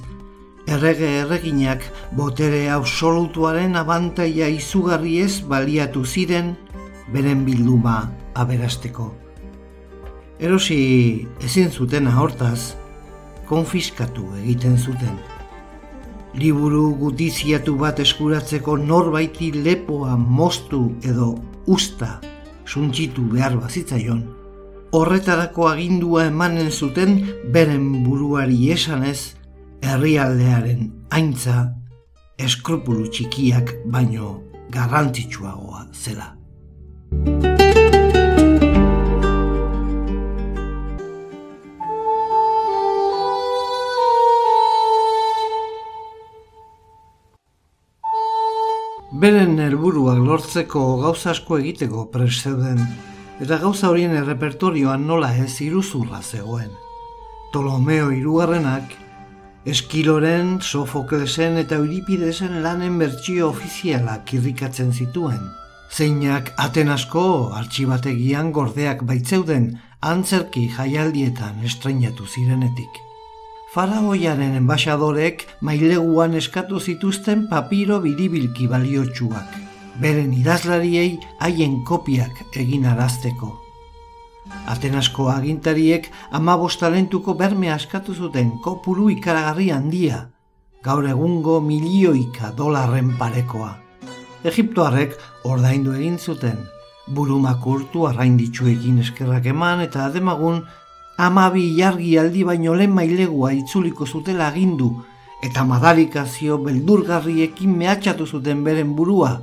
errege 0.67 1.09
erreginak 1.23 1.89
botere 2.13 2.67
absolutuaren 2.77 3.81
abantaia 3.81 4.53
izugarri 4.61 5.17
ez 5.25 5.41
baliatu 5.41 6.05
ziren 6.05 6.53
beren 7.09 7.45
bilduma 7.49 7.97
aberasteko. 8.37 9.22
Erosi 10.39 11.27
ezin 11.45 11.69
zuten 11.71 12.07
hortaz, 12.09 12.73
konfiskatu 13.45 14.25
egiten 14.41 14.77
zuten. 14.77 15.17
Liburu 16.33 16.95
gutiziatu 16.97 17.75
bat 17.77 17.99
eskuratzeko 18.01 18.77
norbaiti 18.77 19.51
lepoa 19.53 20.17
moztu 20.17 20.95
edo 21.05 21.35
usta 21.67 22.19
suntxitu 22.65 23.27
behar 23.35 23.59
bazitzaion. 23.61 24.23
Horretarako 24.93 25.67
agindua 25.69 26.25
emanen 26.31 26.71
zuten 26.71 27.19
beren 27.53 28.03
buruari 28.03 28.71
esanez 28.73 29.35
herrialdearen 29.85 30.89
aintza 31.13 31.67
eskrupulu 32.41 33.09
txikiak 33.09 33.75
baino 33.93 34.39
garrantzitsuagoa 34.73 35.87
zela. 35.93 36.33
Beren 49.23 49.53
helburuak 49.63 50.17
lortzeko 50.19 50.81
gauza 50.99 51.29
asko 51.31 51.55
egiteko 51.61 52.01
preseuden, 52.11 52.81
eta 53.39 53.55
gauza 53.61 53.87
horien 53.87 54.11
errepertorioan 54.19 55.05
nola 55.07 55.29
ez 55.39 55.61
iruzurra 55.63 56.19
zegoen. 56.21 56.73
Tolomeo 57.53 58.09
irugarrenak, 58.11 58.97
Eskiloren, 59.63 60.57
Sofoklesen 60.59 61.55
eta 61.61 61.77
Euripidesen 61.79 62.59
lanen 62.65 62.99
bertsio 62.99 63.47
ofizialak 63.53 64.33
irrikatzen 64.35 64.91
zituen. 64.91 65.39
Zeinak 65.87 66.51
Atenasko 66.59 67.25
artxibategian 67.61 68.51
gordeak 68.51 69.07
baitzeuden 69.07 69.71
antzerki 70.01 70.67
jaialdietan 70.75 71.63
estrainatu 71.63 72.27
zirenetik. 72.27 73.03
Faraoiaren 73.73 74.51
enbaixadorek 74.53 75.47
maileguan 75.65 76.35
eskatu 76.37 76.77
zituzten 76.77 77.47
papiro 77.49 77.95
biribilki 78.03 78.67
baliotsuak, 78.69 79.55
beren 80.03 80.35
idazlariei 80.37 81.15
haien 81.39 81.79
kopiak 81.89 82.43
egin 82.63 82.85
arazteko. 82.91 83.49
Atenasko 84.69 85.25
agintariek 85.33 86.11
amabost 86.39 86.83
talentuko 86.85 87.33
berme 87.39 87.71
askatu 87.73 88.13
zuten 88.13 88.51
kopuru 88.61 89.07
ikaragarri 89.15 89.71
handia, 89.73 90.21
gaur 90.85 91.09
egungo 91.09 91.57
milioika 91.71 92.53
dolarren 92.53 93.15
parekoa. 93.17 93.71
Egiptoarrek 94.53 95.17
ordaindu 95.49 95.97
egin 95.97 96.19
zuten, 96.21 96.61
burumakurtu 97.09 98.05
arrainditsuekin 98.05 99.01
eskerrak 99.01 99.49
eman 99.49 99.81
eta 99.81 100.05
ademagun 100.11 100.61
amabi 101.17 101.75
jargi 101.77 102.17
aldi 102.19 102.43
baino 102.43 102.73
lehen 102.75 102.93
mailegua 102.93 103.53
itzuliko 103.53 104.05
zutela 104.05 104.47
agindu 104.47 104.91
eta 105.43 105.65
madarikazio 105.67 106.57
beldurgarriekin 106.63 107.75
mehatxatu 107.77 108.25
zuten 108.25 108.63
beren 108.63 108.95
burua, 108.95 109.41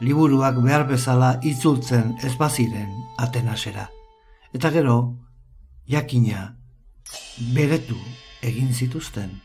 liburuak 0.00 0.60
behar 0.62 0.86
bezala 0.88 1.38
itzultzen 1.42 2.16
ez 2.22 2.36
baziren 2.36 2.90
Atenasera. 3.18 3.88
Eta 4.52 4.70
gero, 4.70 4.96
jakina, 5.88 6.56
beretu 7.54 7.96
egin 8.42 8.72
zituzten. 8.72 9.40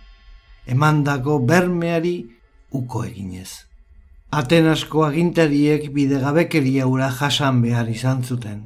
Emandako 0.67 1.39
bermeari 1.39 2.15
uko 2.71 3.03
eginez. 3.05 3.65
Atenasko 4.35 5.05
agintariek 5.05 5.89
bidegabekeria 5.93 6.87
ura 6.87 7.11
jasan 7.11 7.61
behar 7.61 7.89
izan 7.89 8.23
zuten. 8.23 8.63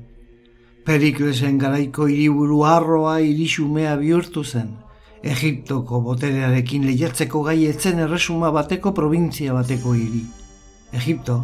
Periklesen 0.89 1.59
garaiko 1.61 2.07
hiriburu 2.09 2.63
arroa 2.65 3.19
irixumea 3.21 3.91
bihurtu 3.99 4.41
zen. 4.41 4.71
Egiptoko 5.21 5.99
boterearekin 6.01 6.87
lehiatzeko 6.87 7.43
gai 7.45 7.59
etzen 7.69 7.99
erresuma 8.01 8.49
bateko 8.55 8.93
provintzia 8.97 9.53
bateko 9.53 9.93
hiri. 9.93 10.23
Egipto, 10.97 11.35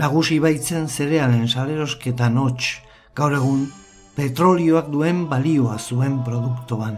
nagusi 0.00 0.38
baitzen 0.40 0.88
zerealen 0.88 1.44
salerosketan 1.48 2.38
hots, 2.40 2.70
gaur 3.12 3.36
egun 3.36 3.66
petrolioak 4.16 4.88
duen 4.94 5.26
balioa 5.28 5.76
zuen 5.76 6.16
produktoan. 6.24 6.96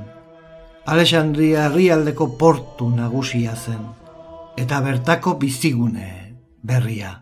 Alexandria 0.87 1.67
herrialdeko 1.67 2.31
portu 2.39 2.93
nagusia 2.95 3.57
zen, 3.57 3.83
eta 4.55 4.79
bertako 4.87 5.35
bizigune 5.43 6.09
berria. 6.63 7.22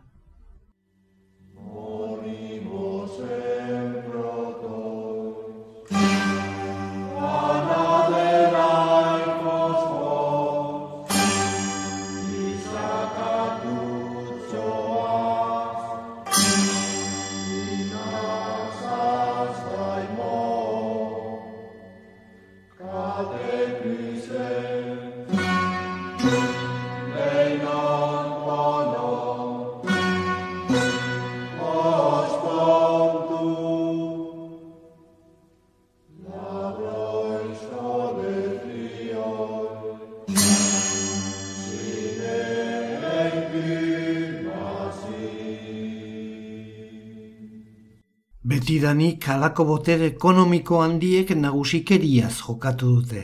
Betidanik 48.50 49.28
halako 49.30 49.64
botere 49.68 50.06
ekonomiko 50.10 50.80
handiek 50.82 51.28
nagusikeriaz 51.38 52.32
jokatu 52.38 52.88
dute, 52.94 53.20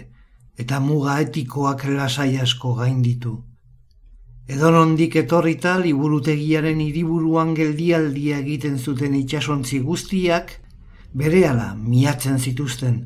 eta 0.62 0.78
muga 0.80 1.16
etikoak 1.24 1.80
lasai 1.90 2.36
asko 2.44 2.74
gainditu. 2.78 3.32
Edo 4.46 4.70
nondik 4.70 5.16
etorrita 5.18 5.72
liburutegiaren 5.80 6.82
hiriburuan 6.84 7.50
geldialdia 7.58 8.38
egiten 8.44 8.76
zuten 8.78 9.16
itsasontzi 9.18 9.80
guztiak, 9.88 10.52
berehala 11.22 11.72
miatzen 11.74 12.38
zituzten, 12.38 13.00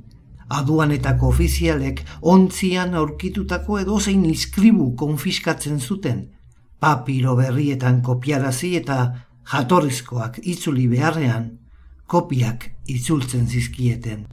aduanetako 0.59 1.30
ofizialek 1.33 2.04
ontzian 2.35 2.92
aurkitutako 3.00 3.80
edozein 3.87 4.28
iskribu 4.35 4.90
konfiskatzen 5.04 5.80
zuten, 5.80 6.20
papiro 6.80 7.38
berrietan 7.40 8.02
kopiarazi 8.02 8.74
eta 8.83 9.00
jatorrizkoak 9.54 10.42
itzuli 10.44 10.87
beharrean, 10.92 11.48
kopiak 12.11 12.66
itzultzen 12.90 13.46
zizkieten. 13.46 14.27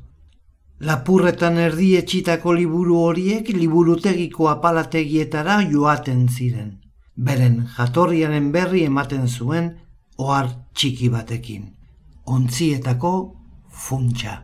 Lapurretan 0.88 1.58
erdi 1.62 1.92
etxitako 2.00 2.54
liburu 2.58 2.98
horiek 3.06 3.50
liburutegiko 3.54 4.50
apalategietara 4.54 5.60
joaten 5.72 6.28
ziren. 6.28 6.72
Beren 7.30 7.64
jatorriaren 7.78 8.52
berri 8.58 8.84
ematen 8.90 9.28
zuen 9.28 9.72
ohar 10.18 10.52
txiki 10.74 11.10
batekin. 11.14 11.72
Ontzietako 12.38 13.14
funtsa. 13.86 14.42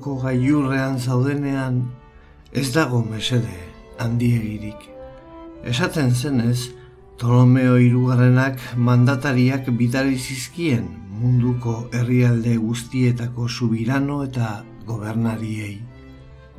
Munduko 0.00 0.22
gaiurrean 0.22 0.98
zaudenean 0.98 1.82
ez 2.52 2.72
dago 2.72 3.04
mesede 3.04 3.52
handiegirik. 3.98 4.88
Esaten 5.64 6.14
zenez, 6.14 6.72
Tolomeo 7.18 7.76
irugarrenak 7.76 8.58
mandatariak 8.76 9.68
bidali 9.76 10.16
zizkien 10.16 10.88
munduko 11.20 11.90
herrialde 11.92 12.56
guztietako 12.56 13.46
subirano 13.48 14.24
eta 14.24 14.64
gobernariei. 14.86 15.82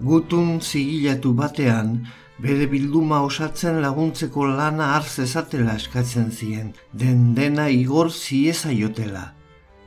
Gutun 0.05 0.61
zigilatu 0.61 1.33
batean, 1.33 2.05
bere 2.37 2.67
bilduma 2.67 3.23
osatzen 3.25 3.81
laguntzeko 3.81 4.45
lana 4.45 4.93
hartzezatela 4.99 5.79
eskatzen 5.81 6.29
zien, 6.31 6.73
den 6.93 7.33
dena 7.33 7.69
igor 7.69 8.11
ziezaiotela 8.11 9.31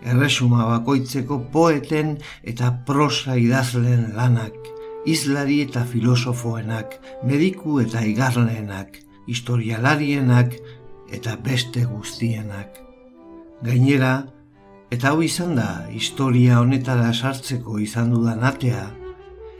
erresuma 0.05 0.67
bakoitzeko 0.69 1.39
poeten 1.53 2.17
eta 2.43 2.71
prosa 2.87 3.37
idazleen 3.41 4.13
lanak, 4.17 4.57
izlari 5.07 5.61
eta 5.65 5.85
filosofoenak, 5.89 6.99
mediku 7.25 7.81
eta 7.83 8.05
igarleenak, 8.05 9.01
historialarienak 9.29 10.57
eta 11.13 11.37
beste 11.45 11.85
guztienak. 11.89 12.81
Gainera, 13.65 14.15
eta 14.93 15.13
hau 15.13 15.23
izan 15.25 15.57
da 15.57 15.87
historia 15.93 16.61
honetara 16.61 17.13
sartzeko 17.13 17.79
izan 17.81 18.13
dudan 18.13 18.45
atea, 18.45 18.85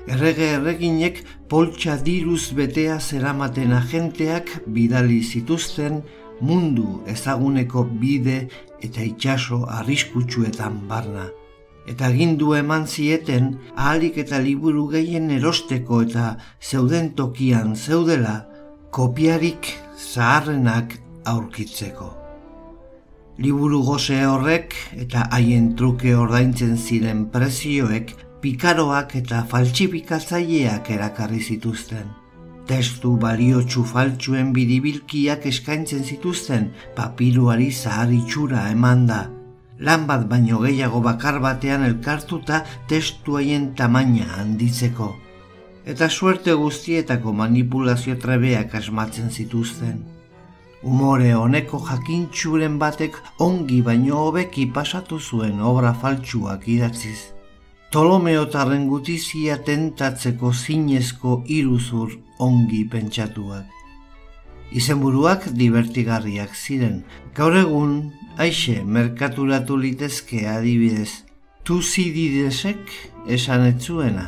errege 0.07 0.51
erreginek 0.59 1.23
poltsa 1.49 1.97
diruz 2.05 2.53
betea 2.57 2.99
zeramaten 3.01 3.73
agenteak 3.73 4.51
bidali 4.67 5.23
zituzten 5.23 6.03
mundu 6.45 7.01
ezaguneko 7.09 7.85
bide 8.01 8.49
eta 8.87 9.05
itxaso 9.05 9.65
arriskutsuetan 9.79 10.85
barna. 10.89 11.29
Eta 11.91 12.09
gindu 12.17 12.55
eman 12.57 12.87
zieten 12.87 13.59
ahalik 13.77 14.19
eta 14.23 14.41
liburu 14.41 14.87
gehien 14.93 15.31
erosteko 15.31 16.01
eta 16.07 16.37
zeuden 16.63 17.13
tokian 17.19 17.77
zeudela 17.77 18.37
kopiarik 18.91 19.75
zaharrenak 19.99 20.97
aurkitzeko. 21.25 22.11
Liburu 23.39 23.83
goze 23.85 24.21
horrek 24.25 24.77
eta 25.05 25.29
haien 25.35 25.73
truke 25.77 26.15
ordaintzen 26.17 26.77
ziren 26.79 27.27
prezioek 27.35 28.15
pikaroak 28.41 29.17
eta 29.21 29.45
faltsipikatzaileak 29.51 30.93
erakarri 30.97 31.43
zituzten 31.43 32.24
testu 32.67 33.17
baliotsu 33.21 33.85
faltsuen 33.85 34.53
bidibilkiak 34.57 35.45
eskaintzen 35.51 36.05
zituzten 36.05 36.71
papiruari 36.97 37.71
zahar 37.73 38.13
itxura 38.13 38.69
eman 38.73 39.07
da. 39.07 39.21
Lan 39.79 40.07
bat 40.07 40.25
baino 40.31 40.61
gehiago 40.63 41.01
bakar 41.05 41.41
batean 41.45 41.85
elkartuta 41.85 42.65
testu 42.89 43.37
haien 43.37 43.75
tamaina 43.75 44.27
handitzeko. 44.39 45.15
eta 45.93 46.09
suerte 46.09 46.53
guztietako 46.57 47.33
manipulazio 47.37 48.15
trebeak 48.17 48.75
asmatzen 48.75 49.29
zituzten. 49.31 49.99
Umore 50.83 51.35
honeko 51.35 51.81
jakintxuren 51.89 52.79
batek 52.79 53.19
ongi 53.39 53.83
baino 53.83 54.23
hobeki 54.23 54.67
pasatu 54.73 55.21
zuen 55.21 55.61
obra 55.61 55.93
faltsuak 55.93 56.69
idatziz. 56.69 57.19
Tolomeotarren 57.91 58.89
gutizia 58.89 59.59
tentatzeko 59.59 60.53
zinezko 60.53 61.43
iruzur 61.59 62.24
ongi 62.39 62.85
pentsatuak. 62.91 63.67
Izenburuak 64.73 65.47
divertigarriak 65.55 66.55
ziren. 66.57 67.03
Gaur 67.35 67.57
egun, 67.57 68.13
aixe, 68.39 68.83
merkaturatu 68.83 69.77
litezke 69.79 70.49
adibidez. 70.51 71.23
Tuzididesek 71.65 72.81
esan 73.29 73.67
etzuena. 73.71 74.27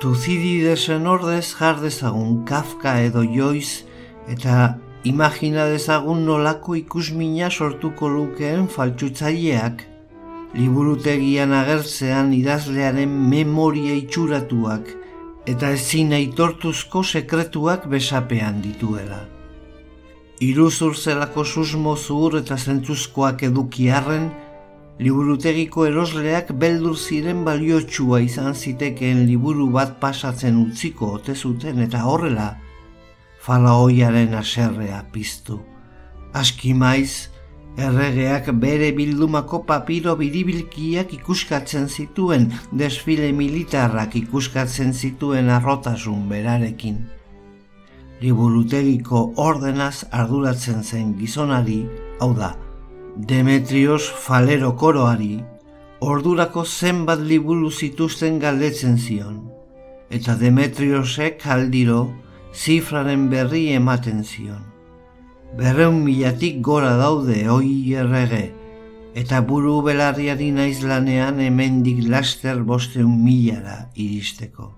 Tuzididesen 0.00 1.06
ordez 1.06 1.54
jardezagun 1.58 2.44
Kafka 2.46 2.96
edo 3.02 3.24
Joyce 3.26 3.84
eta 4.30 4.78
imagina 5.04 5.66
dezagun 5.70 6.24
nolako 6.26 6.76
ikusmina 6.78 7.50
sortuko 7.50 8.08
lukeen 8.08 8.68
faltsutzaileak 8.74 9.84
liburutegian 10.54 11.52
agertzean 11.52 12.32
idazlearen 12.32 13.10
memoria 13.32 13.94
itxuratuak 13.98 14.94
eta 15.48 15.70
ezin 15.72 16.12
aitortuzko 16.12 17.02
sekretuak 17.02 17.86
besapean 17.88 18.60
dituela. 18.60 19.22
Iruzur 20.44 20.94
zelako 20.94 21.44
susmo 21.44 21.96
zuhur 21.96 22.36
eta 22.42 22.58
zentzuzkoak 22.58 23.42
edukiarren, 23.48 24.28
liburutegiko 25.00 25.86
erosleak 25.88 26.52
beldur 26.64 26.98
ziren 26.98 27.44
baliotsua 27.46 28.20
izan 28.26 28.54
zitekeen 28.54 29.24
liburu 29.30 29.70
bat 29.74 29.96
pasatzen 30.02 30.58
utziko 30.66 31.14
ote 31.18 31.34
zuten 31.34 31.80
eta 31.86 32.04
horrela, 32.04 32.50
falaoiaren 33.40 34.34
aserrea 34.34 35.00
piztu. 35.12 35.58
Aski 36.36 36.74
maiz, 36.74 37.27
Erregeak 37.78 38.48
bere 38.58 38.88
bildumako 38.90 39.60
papiro 39.66 40.16
biribilkiak 40.18 41.12
ikuskatzen 41.14 41.84
zituen, 41.86 42.48
desfile 42.80 43.28
militarrak 43.40 44.16
ikuskatzen 44.18 44.90
zituen 44.92 45.50
arrotasun 45.56 46.24
berarekin. 46.32 46.96
Liburutegiko 48.18 49.20
ordenaz 49.44 50.08
arduratzen 50.10 50.82
zen 50.82 51.12
gizonari, 51.20 51.84
hau 52.18 52.32
da, 52.34 52.48
Demetrios 53.30 54.02
falero 54.24 54.72
koroari, 54.80 55.36
ordurako 56.00 56.64
zenbat 56.64 57.22
liburu 57.30 57.70
zituzten 57.70 58.40
galdetzen 58.42 58.98
zion, 58.98 59.38
eta 60.10 60.34
Demetriosek 60.42 61.46
aldiro 61.46 62.00
zifraren 62.64 63.28
berri 63.30 63.68
ematen 63.78 64.26
zion 64.26 64.67
berreun 65.56 66.02
milatik 66.04 66.60
gora 66.60 66.96
daude 67.00 67.48
oi 67.50 67.94
errege, 67.94 68.52
eta 69.14 69.40
buru 69.40 69.80
belarriari 69.86 70.50
naiz 70.52 70.82
lanean 70.82 71.40
hemendik 71.40 72.04
laster 72.06 72.62
bosteun 72.62 73.14
milara 73.24 73.88
iristeko. 73.94 74.72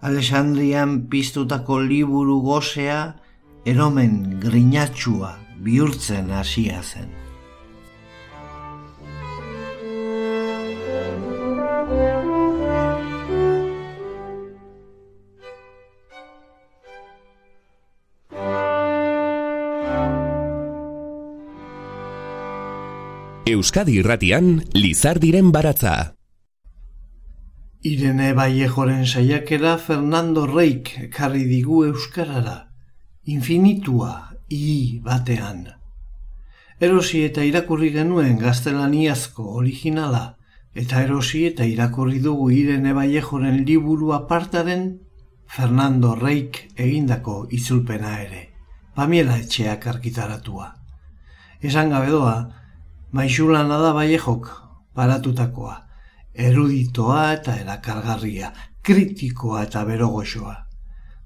Alexandrian 0.00 1.08
piztutako 1.10 1.80
liburu 1.82 2.38
gozea, 2.44 3.16
eromen 3.66 4.38
grinatxua 4.40 5.34
bihurtzen 5.64 6.30
hasia 6.30 6.82
zen. 6.82 7.27
Euskadi 23.48 23.94
Irratian 23.96 24.48
Lizardiren 24.76 25.48
baratza. 25.54 25.92
Irene 27.80 28.34
Vallejoren 28.36 29.06
saiakera 29.06 29.78
Fernando 29.78 30.42
Reik 30.46 30.90
karri 31.14 31.46
digu 31.48 31.78
euskarara. 31.86 32.56
Infinitua 33.24 34.34
i 34.52 35.00
batean. 35.06 35.62
Erosi 36.78 37.22
eta 37.30 37.46
irakurri 37.48 37.88
genuen 37.96 38.36
gaztelaniazko 38.42 39.46
originala 39.62 40.22
eta 40.74 41.00
erosi 41.06 41.46
eta 41.48 41.64
irakurri 41.64 42.20
dugu 42.20 42.50
Irene 42.52 42.92
Vallejoren 43.00 43.64
liburu 43.64 44.12
apartaren 44.18 44.86
Fernando 45.48 46.12
Reik 46.20 46.66
egindako 46.76 47.46
itzulpena 47.48 48.18
ere. 48.28 48.44
Pamiela 48.94 49.40
etxeak 49.40 49.88
arkitaratua. 49.96 50.74
Esan 51.64 51.96
gabe 51.96 52.12
doa, 52.12 52.57
Maixulana 53.12 53.78
da 53.80 53.92
baiejok 53.96 54.48
paratutakoa, 54.94 55.76
eruditoa 56.34 57.22
eta 57.38 57.54
erakargarria, 57.56 58.52
kritikoa 58.84 59.62
eta 59.64 59.84
berogoxoa. 59.88 60.56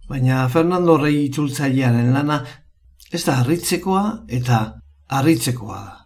Baina 0.09 0.49
Fernando 0.49 0.97
Rei 1.01 1.25
itzultzailearen 1.25 2.13
lana 2.15 2.43
ez 3.11 3.25
da 3.25 3.41
harritzekoa 3.41 4.05
eta 4.29 4.61
harritzekoa 5.09 5.79
da. 5.81 5.97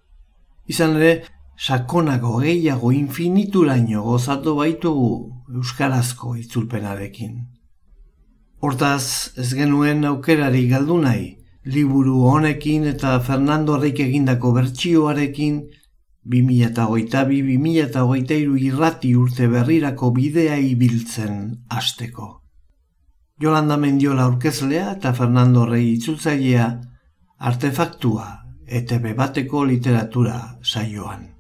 Izan 0.66 0.96
ere, 0.96 1.12
sakonako 1.56 2.38
gehiago 2.44 2.90
infinituraino 2.92 4.02
gozatu 4.02 4.56
baitugu 4.56 5.10
euskarazko 5.54 6.34
itzulpenarekin. 6.40 7.36
Hortaz, 8.64 9.32
ez 9.36 9.52
genuen 9.54 10.04
aukerari 10.08 10.66
galdu 10.68 10.96
nahi, 11.04 11.35
liburu 11.66 12.22
honekin 12.30 12.86
eta 12.86 13.18
Fernando 13.20 13.76
Reik 13.82 13.98
egindako 14.04 14.52
bertsioarekin 14.54 15.56
2008-2008 16.30 18.38
irrati 18.68 19.14
urte 19.18 19.48
berrirako 19.50 20.10
bidea 20.14 20.56
ibiltzen 20.62 21.66
hasteko. 21.68 22.46
Jolanda 23.42 23.76
Mendiola 23.76 24.22
aurkezlea 24.30 24.92
eta 24.96 25.12
Fernando 25.12 25.66
Rei 25.66 25.92
itzultzailea 25.92 26.80
artefaktua 27.38 28.26
ETB 28.66 29.14
bateko 29.18 29.64
literatura 29.64 30.58
saioan. 30.62 31.35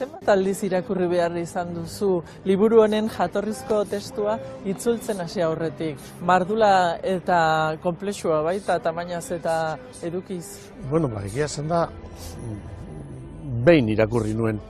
Zenbat 0.00 0.30
aldiz 0.32 0.62
irakurri 0.64 1.04
behar 1.10 1.34
izan 1.36 1.74
duzu 1.76 2.22
liburu 2.48 2.78
honen 2.80 3.10
jatorrizko 3.12 3.82
testua 3.90 4.38
itzultzen 4.72 5.20
hasi 5.20 5.42
aurretik. 5.44 6.00
Mardula 6.24 6.70
eta 7.04 7.40
komplexua 7.82 8.38
baita 8.46 8.78
tamainaz 8.80 9.26
eta 9.36 9.76
edukiz. 10.08 10.46
Bueno, 10.88 11.12
ba, 11.12 11.20
egia 11.28 11.48
zen 11.48 11.68
da 11.68 11.82
behin 13.68 13.92
irakurri 13.92 14.32
nuen. 14.32 14.64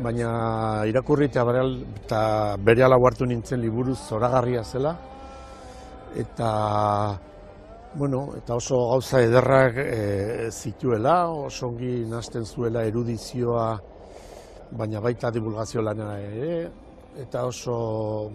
Baina 0.00 0.32
irakurri 0.88 1.28
eta 1.28 1.44
bere 2.56 2.88
ala 2.88 2.96
hartu 2.96 3.28
nintzen 3.28 3.60
liburu 3.60 3.94
zoragarria 3.94 4.64
zela. 4.64 4.96
Eta 6.16 6.50
Bueno, 7.96 8.32
eta 8.34 8.56
oso 8.56 8.74
gauza 8.90 9.20
ederrak 9.22 9.76
e, 9.78 10.48
zituela, 10.50 11.28
oso 11.30 11.68
ongi 11.68 12.00
nazten 12.10 12.42
zuela 12.44 12.82
erudizioa 12.88 13.68
baina 14.76 15.00
baita 15.00 15.30
divulgazio 15.30 15.82
lana 15.82 16.16
ere, 16.18 16.70
eta 17.20 17.44
oso 17.46 18.30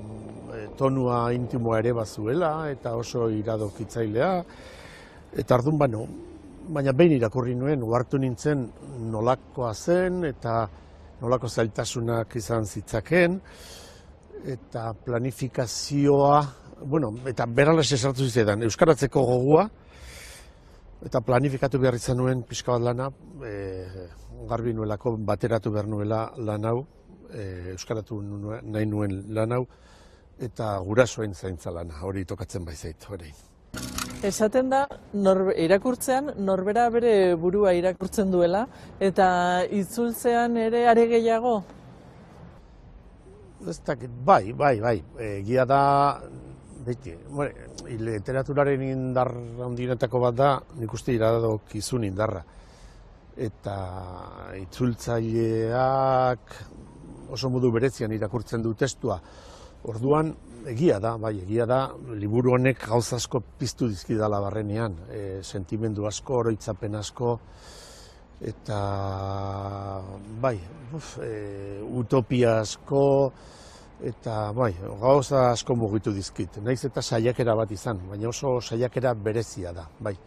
e, 0.56 0.68
tonua 0.78 1.34
intimoa 1.36 1.80
ere 1.82 1.92
bazuela, 1.94 2.70
eta 2.72 2.96
oso 2.96 3.28
iradokitzailea, 3.30 4.32
eta 5.44 5.56
ardun 5.58 5.78
bano, 5.78 6.06
baina 6.70 6.94
behin 6.94 7.18
irakurri 7.18 7.56
nuen, 7.60 7.84
uartu 7.84 8.20
nintzen 8.22 8.68
nolakoa 9.12 9.74
zen, 9.74 10.24
eta 10.30 10.62
nolako 11.20 11.50
zailtasunak 11.50 12.36
izan 12.40 12.66
zitzaken, 12.66 13.40
eta 14.48 14.94
planifikazioa, 15.06 16.40
bueno, 16.88 17.12
eta 17.28 17.46
berales 17.46 17.90
esartu 17.92 18.24
zizetan, 18.30 18.64
euskaratzeko 18.64 19.26
gogua, 19.28 19.68
eta 21.04 21.20
planifikatu 21.24 21.80
behar 21.80 22.00
izan 22.00 22.20
nuen 22.22 22.46
pixka 22.48 22.78
bat 22.78 22.88
lana, 22.88 23.10
e, 23.44 24.08
garbi 24.48 24.74
nuelako 24.74 25.18
bateratu 25.18 25.72
behar 25.72 25.88
nuela 25.88 26.32
lan 26.38 26.66
hau, 26.66 26.80
e, 27.34 27.72
euskaratu 27.74 28.22
nahi 28.22 28.86
nuen 28.86 29.24
lan 29.36 29.52
hau, 29.58 29.64
eta 30.40 30.78
gurasoen 30.86 31.34
zaintza 31.34 31.72
lana, 31.72 32.02
hori 32.04 32.26
tokatzen 32.26 32.66
baizait, 32.66 33.08
hori. 33.10 33.32
Esaten 34.24 34.70
da, 34.72 34.86
irakurtzean, 35.66 36.34
norbera 36.44 36.90
bere 36.92 37.36
burua 37.40 37.74
irakurtzen 37.78 38.32
duela, 38.32 38.66
eta 39.00 39.64
itzultzean 39.72 40.58
ere 40.58 40.86
are 40.92 41.08
gehiago? 41.08 41.60
Ez 43.68 43.80
dakit, 43.86 44.12
bai, 44.26 44.54
bai, 44.54 44.80
bai, 44.80 44.98
egia 45.24 45.66
da, 45.68 45.82
beti, 46.86 47.16
bueno, 47.28 47.68
literaturaren 47.90 48.84
indar 48.88 49.34
handinetako 49.66 50.24
bat 50.28 50.36
da, 50.36 50.54
nik 50.80 50.94
uste 50.96 51.14
iradok 51.16 51.76
izun 51.76 52.08
indarra 52.08 52.44
eta 53.38 53.76
itzultzaileak 54.60 56.56
oso 57.30 57.50
modu 57.50 57.72
berezian 57.72 58.12
irakurtzen 58.12 58.64
du 58.66 58.74
testua. 58.74 59.20
Orduan, 59.90 60.34
egia 60.68 61.00
da, 61.00 61.16
bai, 61.22 61.36
egia 61.44 61.66
da, 61.70 61.84
liburu 62.20 62.54
honek 62.58 62.82
gauz 62.90 63.14
asko 63.16 63.42
piztu 63.60 63.88
dizkidala 63.88 64.42
barrenean, 64.44 64.98
e, 65.14 65.22
sentimendu 65.44 66.08
asko, 66.10 66.40
oroitzapen 66.44 66.98
asko, 67.00 67.38
eta 68.42 68.80
bai, 70.42 70.58
uf, 70.96 71.18
e, 71.24 71.80
utopia 72.02 72.60
asko, 72.64 73.06
eta 74.04 74.52
bai, 74.56 74.74
gauza 75.00 75.50
asko 75.52 75.76
mugitu 75.76 76.12
dizkit. 76.16 76.60
Naiz 76.64 76.82
eta 76.88 77.02
saiakera 77.04 77.56
bat 77.56 77.72
izan, 77.72 78.00
baina 78.10 78.30
oso 78.32 78.60
saiakera 78.62 79.14
berezia 79.14 79.74
da, 79.76 79.88
bai 80.00 80.18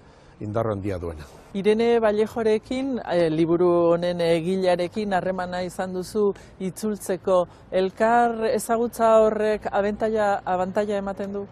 indarro 0.40 0.72
handia 0.72 0.98
duena. 0.98 1.24
Irene 1.54 2.00
Balejorekin, 2.00 2.94
e, 3.12 3.28
liburu 3.30 3.68
honen 3.92 4.20
egilearekin 4.24 5.12
harremana 5.12 5.62
izan 5.62 5.92
duzu 5.92 6.30
itzultzeko 6.60 7.42
elkar 7.70 8.46
ezagutza 8.52 9.10
horrek 9.24 9.68
abantaila 9.70 10.30
abantaila 10.54 10.96
ematen 11.02 11.36
du? 11.36 11.44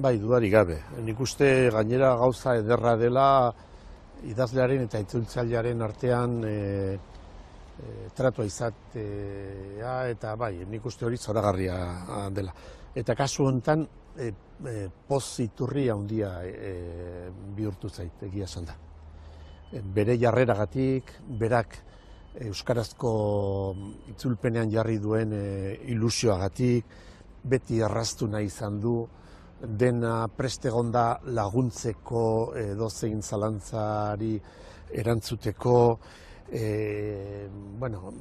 Bai, 0.00 0.16
dudari 0.18 0.48
gabe. 0.48 0.78
Nik 1.04 1.20
uste 1.20 1.68
gainera 1.74 2.14
gauza 2.16 2.56
ederra 2.56 2.96
dela 2.96 3.28
idazlearen 4.24 4.86
eta 4.86 5.00
itzultzailearen 5.04 5.82
artean 5.82 6.40
e, 6.44 6.56
e, 6.96 7.94
tratua 8.16 8.48
izatea 8.48 9.94
eta 10.14 10.34
bai, 10.36 10.54
nik 10.68 10.86
uste 10.86 11.04
hori 11.04 11.20
zoragarria 11.20 11.76
dela. 12.32 12.54
Eta 12.94 13.14
kasu 13.14 13.46
honetan 13.46 13.84
e, 14.18 14.32
e, 14.66 14.88
poz 15.06 15.38
iturri 15.44 15.86
handia 15.92 16.32
e, 16.42 16.72
bihurtu 17.54 17.88
zait, 17.88 18.24
egia 18.26 18.48
esan 18.48 18.66
da. 18.66 18.74
E, 19.70 19.82
bere 19.82 20.16
jarreragatik, 20.18 21.12
berak 21.38 21.76
euskarazko 22.46 23.12
itzulpenean 24.10 24.72
jarri 24.74 24.98
duen 24.98 25.36
e, 25.36 25.44
ilusioagatik, 25.94 26.98
beti 27.46 27.78
erraztu 27.78 28.26
nahi 28.28 28.50
izan 28.50 28.80
du, 28.82 28.96
dena 29.60 30.26
prestegonda 30.32 31.20
laguntzeko 31.36 32.24
dozein 32.78 33.20
zalantzari 33.22 34.34
erantzuteko, 34.90 35.76
e, 36.50 37.46
bueno, 37.78 38.12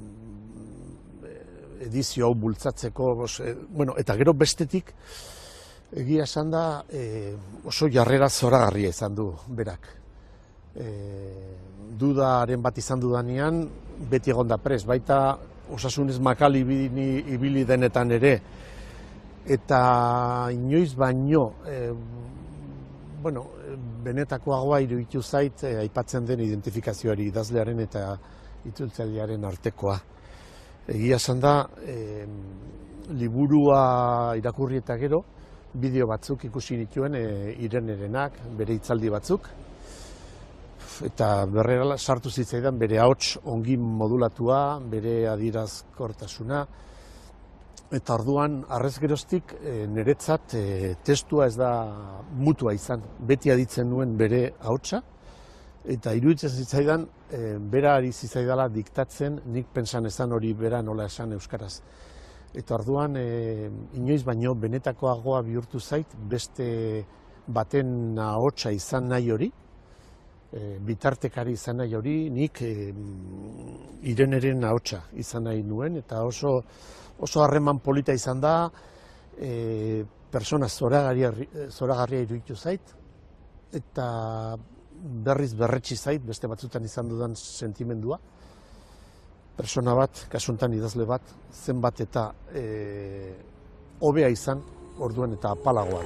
edizio 1.79 2.27
hau 2.27 2.35
bultzatzeko, 2.35 3.11
bueno, 3.69 3.95
eta 3.97 4.15
gero 4.19 4.33
bestetik, 4.33 4.93
Egia 5.89 6.23
esan 6.27 6.51
da 6.53 6.83
e, 6.85 7.33
oso 7.65 7.87
jarrera 7.89 8.27
zoragarria 8.29 8.91
izan 8.93 9.15
du 9.17 9.31
berak. 9.57 9.87
E, 10.77 10.89
dudaren 11.97 12.61
bat 12.61 12.77
izan 12.77 13.01
dudanean 13.01 13.63
beti 14.11 14.29
egon 14.29 14.47
da 14.47 14.59
pres, 14.61 14.83
baita 14.85 15.39
osasunez 15.73 16.19
makal 16.21 16.55
ibili, 16.55 17.23
ibili 17.33 17.65
denetan 17.65 18.13
ere. 18.13 18.35
Eta 19.49 19.79
inoiz 20.53 20.93
baino, 20.93 21.55
e, 21.65 21.89
bueno, 23.23 23.47
benetakoagoa 24.05 24.83
iruditu 24.85 25.23
zait 25.23 25.65
e, 25.65 25.73
aipatzen 25.87 26.29
den 26.29 26.45
identifikazioari 26.45 27.31
idazlearen 27.33 27.81
eta 27.87 28.05
itzultzailearen 28.69 29.49
artekoa. 29.49 29.97
Egia 30.89 31.19
esan 31.21 31.41
da, 31.41 31.53
e, 31.85 32.25
liburua 33.13 34.33
irakurri 34.39 34.79
eta 34.81 34.95
gero, 34.97 35.19
bideo 35.73 36.07
batzuk 36.09 36.47
ikusi 36.47 36.79
dituen 36.79 37.17
e, 37.19 37.25
irenerenak, 37.61 38.39
bere 38.57 38.77
hitzaldi 38.79 39.11
batzuk. 39.13 39.49
Eta 41.05 41.27
berrera 41.45 41.97
sartu 41.97 42.31
zitzaidan 42.33 42.79
bere 42.81 42.97
ahots 42.99 43.37
ongi 43.53 43.77
modulatua, 43.77 44.79
bere 44.91 45.13
adirazkortasuna. 45.29 46.63
Eta 47.93 48.17
orduan, 48.17 48.63
arrez 48.69 48.95
geroztik, 49.01 49.53
e, 49.61 49.85
niretzat 49.93 50.57
e, 50.57 50.65
testua 51.05 51.45
ez 51.51 51.55
da 51.57 51.71
mutua 52.33 52.73
izan. 52.73 53.05
Beti 53.29 53.53
aditzen 53.53 53.93
nuen 53.93 54.17
bere 54.17 54.47
ahotsa. 54.59 55.03
Eta 55.87 56.11
iruditzen 56.13 56.51
zitzaidan, 56.51 57.05
e, 57.31 57.57
bera 57.71 57.95
ari 57.95 58.11
zitzaidala 58.11 58.67
diktatzen, 58.73 59.39
nik 59.53 59.69
pensan 59.73 60.05
ezan 60.05 60.33
hori 60.35 60.51
bera 60.53 60.81
nola 60.81 61.05
esan 61.07 61.31
euskaraz. 61.37 61.79
Eta 62.53 62.75
orduan, 62.75 63.15
e, 63.15 63.69
inoiz 63.95 64.23
baino 64.25 64.55
benetakoagoa 64.55 65.41
bihurtu 65.47 65.79
zait, 65.79 66.15
beste 66.29 67.05
baten 67.47 68.19
ahotsa 68.19 68.71
izan 68.75 69.07
nahi 69.07 69.31
hori, 69.31 69.51
e, 70.51 70.77
bitartekari 70.83 71.55
izan 71.55 71.77
nahi 71.77 71.95
hori, 71.95 72.15
nik 72.29 72.61
e, 72.61 72.73
ireneren 74.11 74.65
ahotsa 74.67 75.05
izan 75.13 75.47
nahi 75.47 75.63
nuen, 75.63 75.95
eta 76.03 76.23
oso 76.25 76.57
oso 77.19 77.43
harreman 77.43 77.79
polita 77.79 78.13
izan 78.13 78.41
da, 78.41 78.53
e, 79.37 80.03
persona 80.31 80.67
zoragarria, 80.67 81.31
zoragarria 81.69 82.21
iruditu 82.25 82.55
zait, 82.55 82.93
eta 83.73 84.09
berriz 84.99 85.53
berretsi 85.55 85.95
zait, 85.95 86.21
beste 86.25 86.47
batzutan 86.47 86.83
izan 86.85 87.09
dudan 87.09 87.35
sentimendua 87.35 88.19
persona 89.59 89.93
bat, 89.97 90.23
kasuntan 90.31 90.73
idazle 90.77 91.03
bat, 91.07 91.33
zenbat 91.51 91.99
eta 92.05 92.29
e, 92.55 92.63
hobea 94.07 94.31
izan, 94.31 94.63
orduan 95.03 95.35
eta 95.35 95.51
apalagoa. 95.57 96.05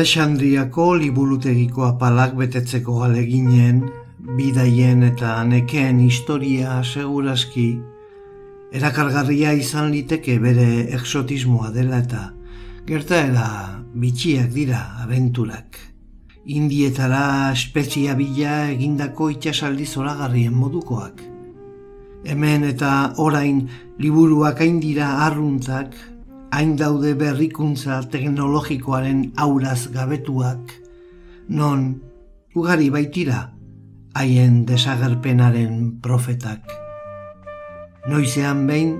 Alexandriako 0.00 0.94
liburutegiko 0.96 1.82
apalak 1.84 2.30
betetzeko 2.32 3.02
aleginen 3.04 3.82
bidaien 4.38 5.02
eta 5.04 5.34
nekeen 5.44 5.98
historia 6.00 6.78
seguraski 6.80 7.66
erakargarria 8.72 9.52
izan 9.58 9.90
liteke 9.92 10.38
bere 10.40 10.86
exotismoa 10.96 11.68
dela 11.74 11.98
eta 12.00 12.22
gertaera 12.88 13.50
bitxiak 13.92 14.48
dira 14.54 14.80
abenturak. 15.04 15.76
Indietara 16.46 17.52
espezia 17.52 18.16
bila 18.16 18.54
egindako 18.70 19.28
itxasaldi 19.34 19.84
zoragarrien 19.84 20.56
modukoak. 20.62 21.20
Hemen 22.24 22.64
eta 22.72 22.94
orain 23.18 23.66
liburuak 24.00 24.64
hain 24.64 24.80
dira 24.80 25.12
arruntzak, 25.26 25.92
hain 26.50 26.76
daude 26.76 27.14
berrikuntza 27.14 28.00
teknologikoaren 28.10 29.32
auraz 29.36 29.88
gabetuak, 29.94 30.74
non 31.48 32.00
ugari 32.54 32.90
baitira 32.90 33.50
haien 34.14 34.64
desagerpenaren 34.66 36.00
profetak. 36.02 36.62
Noizean 38.10 38.66
behin, 38.66 38.96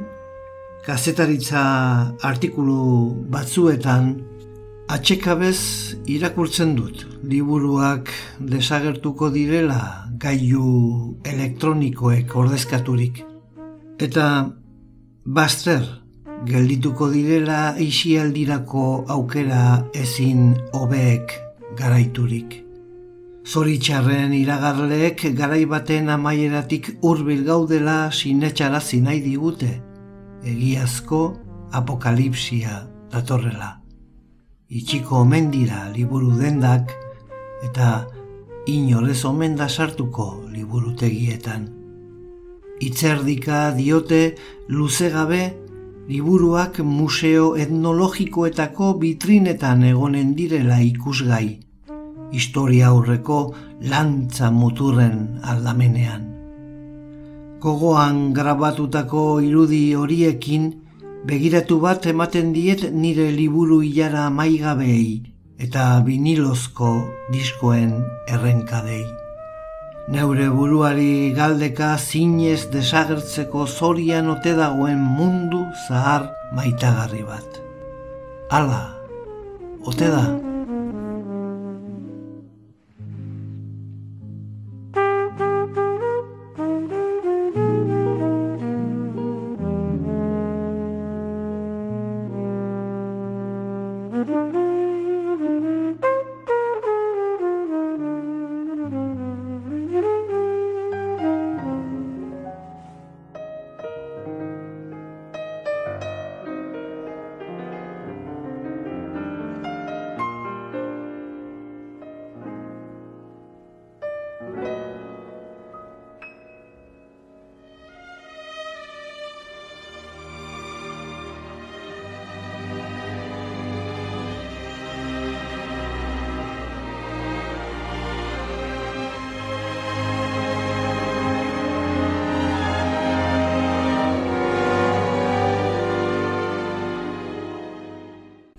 kazetaritza 0.86 1.62
artikulu 2.22 2.80
batzuetan 3.32 4.12
atxekabez 4.90 5.60
irakurtzen 6.10 6.74
dut 6.78 7.04
liburuak 7.22 8.10
desagertuko 8.52 9.30
direla 9.34 10.06
gailu 10.20 11.18
elektronikoek 11.24 12.34
ordezkaturik. 12.36 13.22
Eta 14.00 14.26
baster 15.24 15.84
geldituko 16.46 17.10
direla 17.12 17.76
isialdirako 17.78 19.04
aukera 19.08 19.84
ezin 19.94 20.54
hobeek 20.72 21.34
garaiturik. 21.76 22.56
Zoritxarren 23.44 24.32
iragarleek 24.36 25.24
garai 25.36 25.64
baten 25.66 26.08
amaieratik 26.08 26.90
hurbil 27.02 27.44
gaudela 27.44 28.10
sinetxarazi 28.12 29.00
nahi 29.04 29.20
digute, 29.24 29.70
egiazko 30.44 31.20
apokalipsia 31.72 32.86
datorrela. 33.12 33.76
Itxiko 34.70 35.22
omen 35.24 35.50
dira 35.50 35.88
liburu 35.94 36.30
dendak 36.38 36.94
eta 37.66 38.06
inorez 38.70 39.24
omen 39.24 39.56
da 39.56 39.68
sartuko 39.68 40.44
liburutegietan. 40.52 41.68
Itzerdika 42.80 43.72
diote 43.76 44.36
luze 44.68 45.10
gabe 45.10 45.42
liburuak 46.10 46.80
museo 46.82 47.54
etnologikoetako 47.62 48.86
bitrinetan 49.02 49.84
egonen 49.92 50.32
direla 50.38 50.80
ikusgai 50.82 51.60
historia 52.32 52.88
aurreko 52.88 53.38
lantza 53.92 54.50
muturren 54.50 55.40
aldamenean. 55.52 56.26
Gogoan 57.62 58.20
grabatutako 58.34 59.24
irudi 59.46 59.82
horiekin 59.94 60.68
begiratu 61.30 61.78
bat 61.86 62.10
ematen 62.14 62.52
diet 62.58 62.86
nire 62.90 63.30
liburu 63.30 63.82
ilara 63.92 64.26
maigabei 64.30 65.22
eta 65.58 65.88
vinilozko 66.06 66.92
diskoen 67.32 67.98
errenkadei. 68.26 69.19
Neure 70.10 70.48
buruari 70.50 71.30
galdeka 71.36 71.92
zinez 71.96 72.64
desagertzeko 72.72 73.66
zorian 73.68 74.32
ote 74.32 74.56
dagoen 74.58 74.98
mundu 74.98 75.62
zahar 75.86 76.26
maitagarri 76.58 77.22
bat. 77.28 77.60
Hala, 78.50 78.82
ote 79.86 80.10
da? 80.10 80.24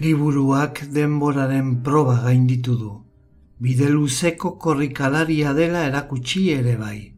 Liburuak 0.01 0.79
denboraren 0.95 1.83
proba 1.85 2.15
gainditu 2.23 2.73
du. 2.77 2.91
Bide 3.61 3.89
luzeko 3.91 4.55
korrikalaria 4.63 5.51
dela 5.53 5.83
erakutsi 5.89 6.41
ere 6.55 6.73
bai. 6.79 7.11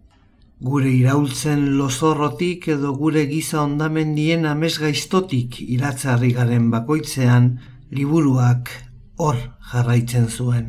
Gure 0.70 0.92
iraultzen 0.92 1.64
lozorrotik 1.78 2.68
edo 2.76 2.92
gure 3.00 3.24
giza 3.30 3.62
ondamendien 3.62 4.44
amesgaiztotik 4.50 5.62
iratzarri 5.78 6.34
garen 6.36 6.68
bakoitzean 6.76 7.48
liburuak 8.02 8.74
hor 9.16 9.40
jarraitzen 9.72 10.28
zuen. 10.28 10.68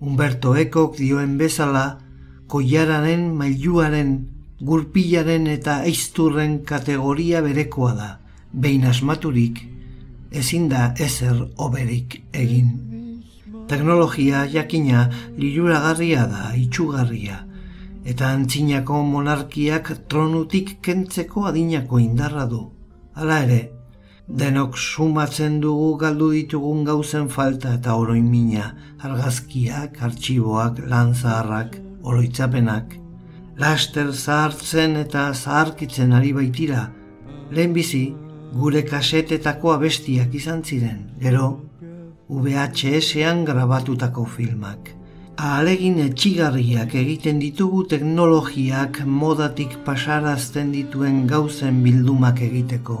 Humberto 0.00 0.56
Ekok 0.66 0.98
dioen 0.98 1.38
bezala, 1.38 1.86
koiaranen, 2.50 3.30
mailuaren, 3.38 4.14
gurpilaren 4.58 5.46
eta 5.54 5.82
eizturren 5.86 6.62
kategoria 6.74 7.46
berekoa 7.46 7.96
da, 8.02 8.14
behin 8.52 8.90
asmaturik 8.90 9.66
ezin 10.30 10.68
da 10.68 10.92
ezer 10.98 11.40
oberik 11.56 12.22
egin. 12.32 12.70
Teknologia 13.68 14.46
jakina 14.48 15.08
liluragarria 15.36 16.26
da, 16.26 16.52
itxugarria, 16.56 17.42
eta 18.08 18.30
antzinako 18.32 19.02
monarkiak 19.04 19.90
tronutik 20.08 20.78
kentzeko 20.82 21.44
adinako 21.50 21.98
indarra 22.00 22.46
du. 22.48 22.62
Hala 23.14 23.42
ere, 23.44 23.60
denok 24.28 24.78
sumatzen 24.78 25.60
dugu 25.60 25.96
galdu 26.00 26.30
ditugun 26.32 26.84
gauzen 26.84 27.28
falta 27.28 27.74
eta 27.78 27.96
oroin 27.96 28.30
mina, 28.30 28.70
argazkiak, 29.00 30.00
artxiboak, 30.02 30.80
lan 30.88 31.14
zaharrak, 31.14 31.76
oroitzapenak, 32.02 32.96
laster 33.58 34.12
zahartzen 34.12 34.96
eta 34.96 35.32
zaharkitzen 35.34 36.12
ari 36.12 36.32
baitira, 36.32 36.88
lehenbizi, 37.50 38.14
gure 38.52 38.82
kasetetako 38.82 39.72
abestiak 39.72 40.34
izan 40.34 40.62
ziren, 40.64 41.02
gero 41.20 41.48
VHS-ean 42.28 43.44
grabatutako 43.48 44.24
filmak. 44.36 44.90
Ahalegin 45.38 46.00
etxigarriak 46.02 46.94
egiten 46.98 47.38
ditugu 47.38 47.84
teknologiak 47.92 49.00
modatik 49.06 49.76
pasarazten 49.86 50.72
dituen 50.74 51.26
gauzen 51.30 51.82
bildumak 51.84 52.42
egiteko. 52.42 52.98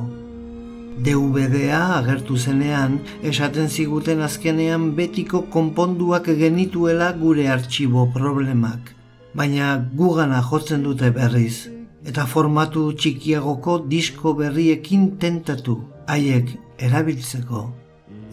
DVD-a 1.04 1.80
agertu 1.98 2.36
zenean, 2.36 2.98
esaten 3.22 3.68
ziguten 3.68 4.22
azkenean 4.22 4.92
betiko 4.96 5.42
konponduak 5.50 6.30
genituela 6.40 7.12
gure 7.12 7.48
artxibo 7.48 8.06
problemak. 8.14 8.94
Baina 9.34 9.76
gugana 9.94 10.40
jotzen 10.42 10.82
dute 10.82 11.10
berriz, 11.14 11.68
eta 12.08 12.24
formatu 12.26 12.88
txikiagoko 12.96 13.78
disko 13.92 14.32
berriekin 14.38 15.08
tentatu 15.20 15.76
haiek 16.08 16.54
erabiltzeko. 16.88 17.64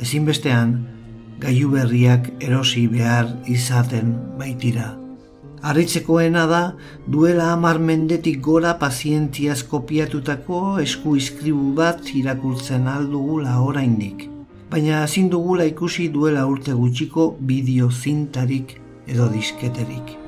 Ezinbestean, 0.01 0.75
gaiu 1.43 1.71
berriak 1.73 2.29
erosi 2.39 2.85
behar 2.91 3.27
izaten 3.51 4.13
baitira. 4.39 4.93
Arritzekoena 5.65 6.45
da, 6.47 6.61
duela 7.09 7.49
amar 7.51 7.79
mendetik 7.81 8.39
gora 8.47 8.75
pazientziaz 8.79 9.63
kopiatutako 9.71 10.61
esku 10.83 11.15
iskribu 11.19 11.71
bat 11.79 12.11
irakurtzen 12.13 12.87
aldugula 12.87 13.57
oraindik. 13.69 14.27
Baina 14.69 15.03
ezin 15.07 15.31
dugula 15.31 15.65
ikusi 15.71 16.11
duela 16.13 16.45
urte 16.51 16.75
gutxiko 16.77 17.31
bideo 17.39 17.89
zintarik 17.91 18.77
edo 19.07 19.31
disketerik 19.33 20.21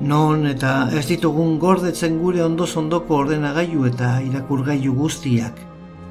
non 0.00 0.46
eta 0.46 0.90
ez 0.92 1.06
ditugun 1.06 1.58
gordetzen 1.58 2.18
gure 2.18 2.42
ondo 2.42 2.66
ondoko 2.76 3.16
ordenagailu 3.22 3.86
eta 3.86 4.20
irakurgailu 4.20 4.92
guztiak, 4.94 5.58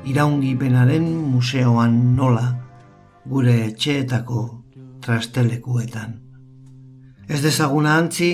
iraungi 0.06 0.56
benaren 0.56 1.06
museoan 1.32 2.16
nola, 2.16 2.48
gure 3.26 3.54
etxeetako 3.68 4.64
trastelekuetan. 5.02 6.20
Ez 7.28 7.42
dezaguna 7.42 7.98
antzi, 7.98 8.32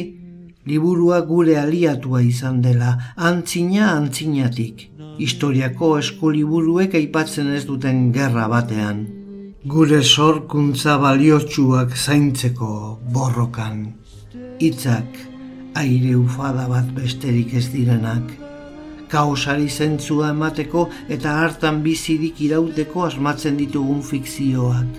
liburua 0.65 1.21
gure 1.21 1.57
aliatua 1.57 2.21
izan 2.21 2.61
dela, 2.61 2.95
antzina 3.15 3.91
antzinatik, 3.95 4.89
historiako 5.17 5.97
eskuliburuek 5.99 6.95
aipatzen 6.95 7.53
ez 7.53 7.65
duten 7.65 8.11
gerra 8.13 8.47
batean. 8.47 9.07
Gure 9.65 10.01
sorkuntza 10.03 10.97
baliotsuak 10.97 11.95
zaintzeko 11.97 12.99
borrokan, 13.13 13.81
hitzak 14.59 15.28
aire 15.75 16.15
ufada 16.15 16.67
bat 16.69 16.87
besterik 16.95 17.53
ez 17.53 17.67
direnak. 17.73 18.31
Kaosari 19.09 19.69
zentzua 19.69 20.29
emateko 20.35 20.87
eta 21.09 21.35
hartan 21.41 21.81
bizirik 21.83 22.41
irauteko 22.45 23.05
asmatzen 23.07 23.57
ditugun 23.57 24.01
fikzioak. 24.05 24.89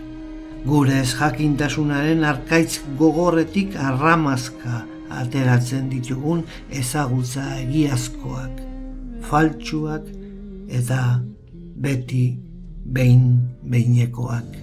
Gure 0.66 0.98
ez 1.00 1.12
jakintasunaren 1.14 2.24
arkaitz 2.24 2.80
gogorretik 2.98 3.76
arramazka 3.78 4.84
ateratzen 5.10 5.88
ditugun 5.90 6.42
ezagutza 6.82 7.44
egiazkoak, 7.62 8.60
faltsuak 9.30 10.06
eta 10.80 11.00
beti 11.80 12.24
behin 12.84 13.38
behinekoak. 13.62 14.58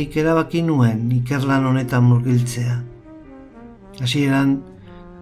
Horregatik 0.00 0.16
erabaki 0.16 0.62
nuen 0.62 1.10
ikerlan 1.10 1.64
honetan 1.66 2.04
murgiltzea. 2.04 2.80
Hasieran 4.00 4.62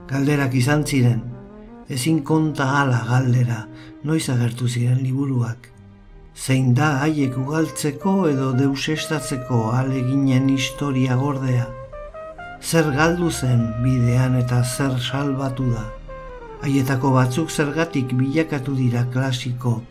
galderak 0.09 0.55
izan 0.55 0.85
ziren, 0.85 1.23
ezin 1.89 2.23
konta 2.23 2.65
hala 2.65 3.03
galdera, 3.09 3.67
noiz 4.05 4.29
agertu 4.31 4.69
ziren 4.69 5.03
liburuak. 5.03 5.71
Zein 6.35 6.75
da 6.75 7.01
haiek 7.03 7.37
ugaltzeko 7.37 8.29
edo 8.29 8.53
deusestatzeko 8.53 9.73
aleginen 9.73 10.49
historia 10.49 11.17
gordea. 11.17 11.67
Zer 12.63 12.93
galdu 12.95 13.31
zen 13.31 13.67
bidean 13.83 14.37
eta 14.39 14.63
zer 14.63 14.95
salbatu 15.01 15.67
da. 15.73 15.87
Haietako 16.63 17.11
batzuk 17.15 17.51
zergatik 17.51 18.15
bilakatu 18.15 18.75
dira 18.77 19.05
klasiko, 19.13 19.83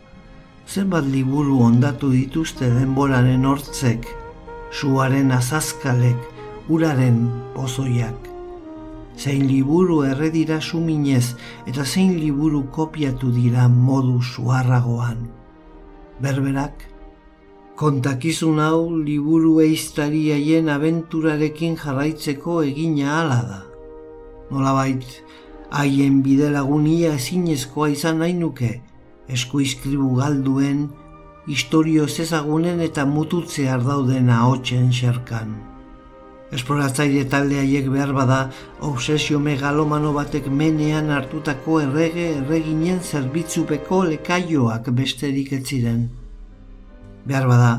zenbat 0.68 1.04
liburu 1.04 1.60
ondatu 1.64 2.12
dituzte 2.12 2.70
denboraren 2.70 3.46
hortzek, 3.46 4.08
suaren 4.72 5.32
azazkalek, 5.32 6.18
uraren 6.70 7.28
pozoiak. 7.56 8.28
Zein 9.18 9.48
liburu 9.50 10.04
erredira 10.06 10.60
suminez 10.62 11.36
eta 11.66 11.86
zein 11.86 12.20
liburu 12.20 12.68
kopiatu 12.72 13.32
dira 13.34 13.68
modu 13.68 14.22
suarragoan. 14.22 15.26
Berberak, 16.22 16.84
kontakizun 17.78 18.60
hau 18.62 18.90
liburu 18.94 19.60
eiztariaien 19.62 20.70
abenturarekin 20.70 21.78
jarraitzeko 21.82 22.62
egina 22.66 23.22
ala 23.22 23.42
da. 23.50 23.60
Nolabait, 24.52 25.04
haien 25.72 26.22
bidelagunia 26.24 27.16
ezinezkoa 27.18 27.90
izan 27.96 28.22
nahi 28.24 28.34
nuke, 28.38 28.78
eskuizkribu 29.28 30.14
galduen, 30.22 30.88
historio 31.48 32.08
zezagunen 32.08 32.82
eta 32.84 33.06
mututzear 33.08 33.84
dauden 33.86 34.30
ahotsen 34.30 34.92
xerkan. 34.92 35.56
Esploratzaile 36.52 37.26
talde 37.28 37.60
haiek 37.60 37.88
behar 37.92 38.14
bada, 38.16 38.40
obsesio 38.90 39.40
megalomano 39.40 40.14
batek 40.16 40.48
menean 40.48 41.10
hartutako 41.12 41.82
errege 41.84 42.28
erreginen 42.38 43.00
zerbitzupeko 43.04 44.04
lekaioak 44.12 44.92
besterik 44.96 45.54
ez 45.58 45.64
ziren. 45.66 46.06
Behar 47.28 47.48
bada, 47.48 47.72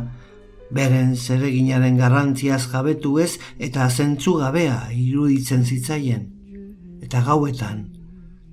beren 0.71 1.15
zereginaren 1.17 1.97
garrantziaz 1.97 2.67
jabetu 2.73 3.19
ez 3.25 3.39
eta 3.59 3.89
zentzu 3.89 4.37
gabea 4.41 4.81
iruditzen 4.93 5.65
zitzaien. 5.65 6.27
Eta 7.05 7.25
gauetan, 7.25 7.87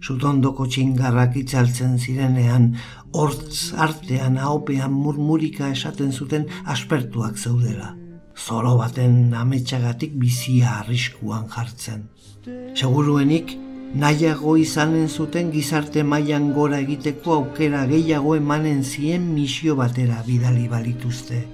zutondoko 0.05 0.67
txingarrak 0.69 1.35
itzaltzen 1.41 1.97
zirenean, 1.97 2.71
hortz 3.17 3.73
artean 3.85 4.37
haopean 4.37 4.93
murmurika 4.93 5.69
esaten 5.73 6.11
zuten 6.11 6.45
aspertuak 6.73 7.37
zeudela. 7.37 7.93
Zoro 8.35 8.75
baten 8.77 9.33
ametsagatik 9.33 10.17
bizia 10.21 10.79
arriskuan 10.81 11.47
jartzen. 11.55 12.03
Seguruenik, 12.75 13.55
nahiago 14.05 14.55
izanen 14.61 15.09
zuten 15.09 15.51
gizarte 15.55 16.03
mailan 16.03 16.51
gora 16.53 16.81
egiteko 16.85 17.39
aukera 17.39 17.85
gehiago 17.89 18.35
emanen 18.35 18.83
zien 18.83 19.29
misio 19.33 19.75
batera 19.81 20.21
bidali 20.27 20.67
balituzte. 20.67 21.45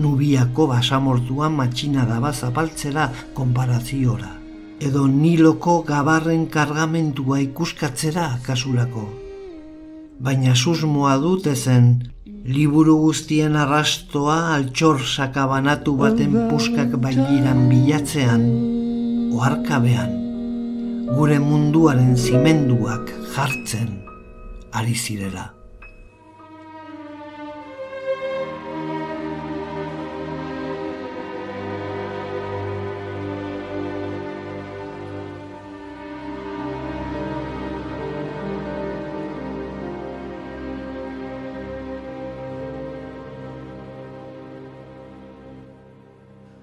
Nubiako 0.00 0.68
basamortuan 0.70 1.56
matxina 1.58 2.06
daba 2.06 2.32
zapaltzera 2.32 3.10
konparaziora 3.34 4.39
edo 4.80 5.06
niloko 5.06 5.82
gabarren 5.84 6.46
kargamentua 6.48 7.40
ikuskatzera 7.44 8.38
kasurako. 8.46 9.04
Baina 10.24 10.54
susmoa 10.56 11.18
dut 11.20 11.46
ezen, 11.52 11.90
liburu 12.44 12.96
guztien 13.04 13.56
arrastoa 13.60 14.38
altxor 14.56 15.04
sakabanatu 15.04 15.96
baten 16.00 16.36
puskak 16.48 16.96
bailiran 17.04 17.66
bilatzean, 17.68 18.44
oarkabean, 19.36 20.18
gure 21.12 21.38
munduaren 21.44 22.16
zimenduak 22.16 23.12
jartzen 23.36 23.96
ari 24.72 24.94
zirela. 24.94 25.59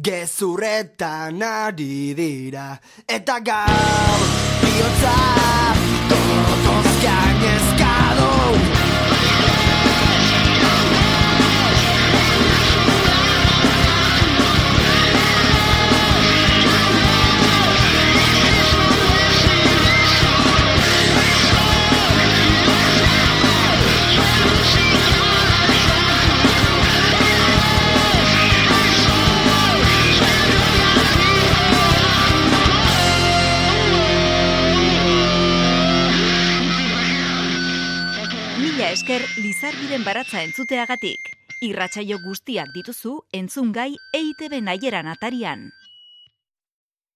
gezurretan 0.00 1.42
ari 1.42 2.14
dira. 2.14 2.78
Eta 3.08 3.38
gaur 3.40 4.24
bihotza 4.62 5.16
gorotozkan 6.10 7.44
ezkadu 7.54 8.83
Lizardiren 39.04 40.00
baratza 40.00 40.40
entzuteagatik. 40.40 41.26
Irratsaio 41.66 42.16
guztiak 42.22 42.70
dituzu 42.72 43.18
entzungai 43.36 43.90
EITB 44.16 44.62
naieran 44.64 45.10
atarian. 45.12 45.66